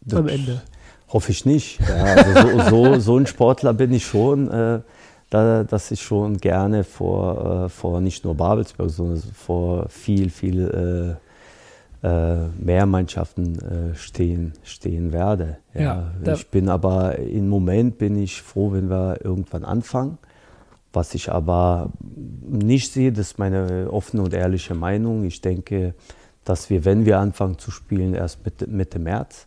[0.00, 0.62] Das Am Ende.
[1.08, 1.78] Hoffe ich nicht.
[1.80, 4.80] Ja, also so, so, so, ein Sportler bin ich schon, äh,
[5.28, 11.18] da, dass ich schon gerne vor, äh, vor nicht nur Babelsberg, sondern vor viel, viel
[11.18, 11.29] äh,
[12.02, 15.58] mehr Mannschaften äh, stehen, stehen werde.
[15.74, 20.18] Ja, ja ich bin aber im Moment bin ich froh, wenn wir irgendwann anfangen.
[20.92, 25.24] Was ich aber nicht sehe, das ist meine offene und ehrliche Meinung.
[25.24, 25.94] Ich denke,
[26.44, 29.46] dass wir, wenn wir anfangen zu spielen, erst Mitte, Mitte März.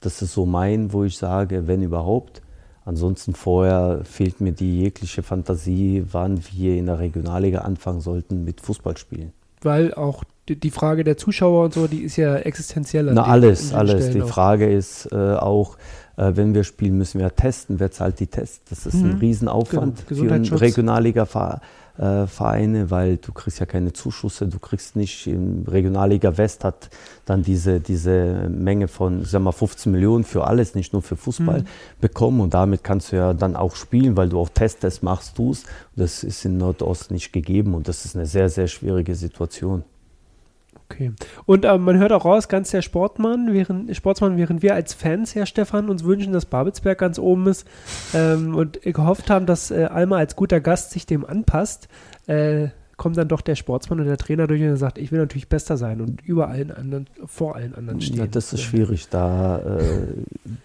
[0.00, 2.42] Das ist so mein, wo ich sage, wenn überhaupt.
[2.84, 8.60] Ansonsten vorher fehlt mir die jegliche Fantasie, wann wir in der Regionalliga anfangen sollten mit
[8.60, 9.32] Fußballspielen.
[9.62, 13.10] Weil auch die Frage der Zuschauer und so, die ist ja existenziell.
[13.12, 14.10] Na, alles, alles.
[14.10, 15.78] Die Frage ist äh, auch,
[16.16, 17.80] äh, wenn wir spielen, müssen wir testen.
[17.80, 18.60] Wer zahlt die Tests?
[18.68, 19.12] Das ist mhm.
[19.12, 20.44] ein Riesenaufwand genau.
[20.44, 24.46] für Regionalliga-Vereine, äh, weil du kriegst ja keine Zuschüsse.
[24.46, 26.90] Du kriegst nicht, im Regionalliga West hat
[27.24, 31.62] dann diese, diese Menge von, sag mal, 15 Millionen für alles, nicht nur für Fußball
[31.62, 31.66] mhm.
[32.02, 32.42] bekommen.
[32.42, 35.64] Und damit kannst du ja dann auch spielen, weil du auch Tests machst, tust.
[35.96, 39.84] Das ist in Nordost nicht gegeben und das ist eine sehr, sehr schwierige Situation.
[40.90, 41.12] Okay.
[41.46, 45.34] Und äh, man hört auch raus, ganz der Sportmann, während, Sportsmann, während wir als Fans,
[45.34, 47.66] Herr Stefan, uns wünschen, dass Babelsberg ganz oben ist
[48.12, 51.88] ähm, und gehofft haben, dass äh, Alma als guter Gast sich dem anpasst,
[52.26, 55.48] äh, kommt dann doch der Sportsmann und der Trainer durch und sagt, ich will natürlich
[55.48, 58.18] besser sein und über allen anderen, vor allen anderen stehen.
[58.18, 59.08] Ja, das ist schwierig.
[59.08, 60.06] Da, äh,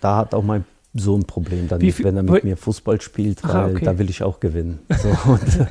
[0.02, 3.44] da hat auch mein Sohn ein Problem, dann nicht, wenn er mit mir Fußball spielt,
[3.44, 3.86] weil Aha, okay.
[3.86, 4.80] da will ich auch gewinnen.
[5.02, 5.68] So, und,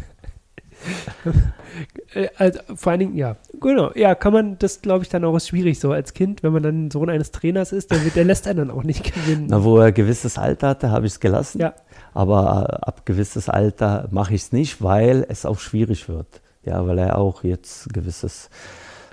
[2.38, 3.92] also, vor allen Dingen, ja, genau.
[3.94, 6.62] Ja, kann man, das glaube ich dann auch ist schwierig so als Kind, wenn man
[6.62, 9.46] dann Sohn eines Trainers ist, der, der lässt einen dann auch nicht gewinnen.
[9.48, 11.60] Na, wo er ein gewisses Alter hatte, habe ich es gelassen.
[11.60, 11.74] Ja.
[12.14, 16.40] Aber äh, ab gewisses Alter mache ich es nicht, weil es auch schwierig wird.
[16.64, 18.50] Ja, weil er auch jetzt gewisses,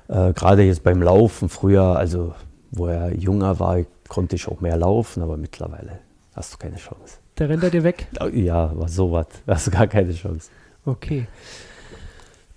[0.08, 2.34] äh, gerade jetzt beim Laufen früher, also
[2.72, 6.00] wo er jünger war, konnte ich auch mehr laufen, aber mittlerweile
[6.34, 7.18] hast du keine Chance.
[7.38, 8.08] Der rennt er dir weg?
[8.34, 9.28] Ja, war sowas.
[9.48, 10.50] Hast du gar keine Chance.
[10.86, 11.28] Okay.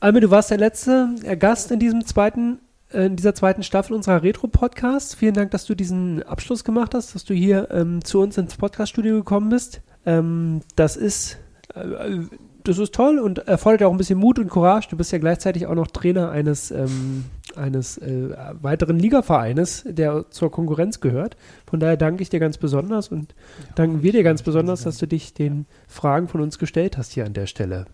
[0.01, 2.61] Alme, du warst der letzte äh, Gast in diesem zweiten,
[2.93, 5.16] äh, in dieser zweiten Staffel unserer Retro-Podcast.
[5.16, 8.57] Vielen Dank, dass du diesen Abschluss gemacht hast, dass du hier ähm, zu uns ins
[8.57, 9.81] Podcast-Studio gekommen bist.
[10.07, 11.39] Ähm, das ist,
[11.74, 12.20] äh,
[12.62, 14.89] das ist toll und erfordert auch ein bisschen Mut und Courage.
[14.89, 17.24] Du bist ja gleichzeitig auch noch Trainer eines, ähm,
[17.57, 21.37] eines äh, weiteren Ligavereines, der zur Konkurrenz gehört.
[21.66, 24.99] Von daher danke ich dir ganz besonders und ja, danken wir dir ganz besonders, dass
[24.99, 27.87] du dich den Fragen von uns gestellt hast hier an der Stelle.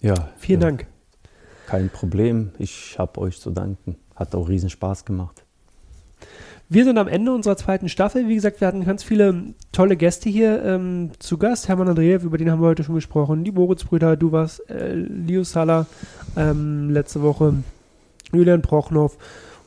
[0.00, 0.14] Ja.
[0.38, 0.68] Vielen ja.
[0.68, 0.86] Dank.
[1.66, 2.52] Kein Problem.
[2.58, 3.96] Ich habe euch zu danken.
[4.14, 5.44] Hat auch riesen Spaß gemacht.
[6.70, 8.28] Wir sind am Ende unserer zweiten Staffel.
[8.28, 11.68] Wie gesagt, wir hatten ganz viele tolle Gäste hier ähm, zu Gast.
[11.68, 13.42] Hermann Andreev, über den haben wir heute schon gesprochen.
[13.42, 15.86] Die Moritz-Brüder, du warst äh, Leo Sala
[16.36, 17.54] ähm, letzte Woche.
[18.32, 19.16] Julian Prochnow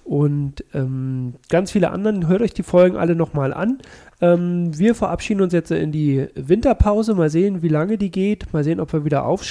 [0.03, 2.27] und ähm, ganz viele anderen.
[2.27, 3.79] Hört euch die Folgen alle nochmal an.
[4.19, 7.15] Ähm, wir verabschieden uns jetzt in die Winterpause.
[7.15, 8.51] Mal sehen, wie lange die geht.
[8.53, 9.45] Mal sehen, ob wir wieder auf,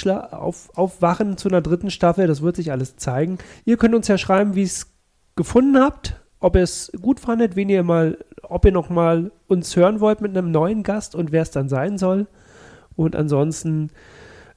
[0.75, 2.27] aufwachen zu einer dritten Staffel.
[2.27, 3.37] Das wird sich alles zeigen.
[3.65, 4.93] Ihr könnt uns ja schreiben, wie es
[5.35, 6.21] gefunden habt.
[6.39, 10.21] Ob ihr es gut fandet, wen ihr mal, ob ihr noch mal uns hören wollt
[10.21, 12.27] mit einem neuen Gast und wer es dann sein soll.
[12.95, 13.91] Und ansonsten,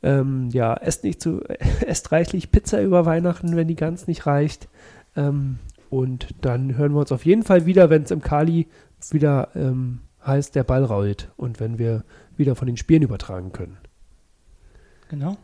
[0.03, 1.43] ähm, ja, esst nicht zu,
[1.87, 4.69] esst reichlich Pizza über Weihnachten, wenn die ganz nicht reicht.
[5.17, 5.59] Ähm,
[5.95, 8.67] und dann hören wir uns auf jeden Fall wieder, wenn es im Kali
[9.11, 12.03] wieder ähm, heißt, der Ball rollt und wenn wir
[12.37, 13.79] wieder von den Spielen übertragen können.
[15.09, 15.37] Genau.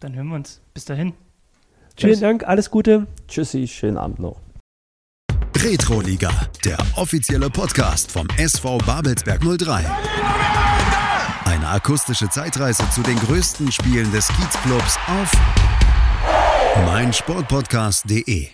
[0.00, 0.60] Dann hören wir uns.
[0.74, 1.14] Bis dahin.
[1.96, 2.20] Vielen Tschüss.
[2.20, 3.06] Dank, alles Gute.
[3.26, 4.38] Tschüssi, schönen Abend noch.
[5.56, 6.30] Retroliga,
[6.62, 9.86] der offizielle Podcast vom SV Babelsberg 03.
[11.46, 15.32] Eine akustische Zeitreise zu den größten Spielen des Kiezclubs auf
[16.84, 18.48] meinsportpodcast.de.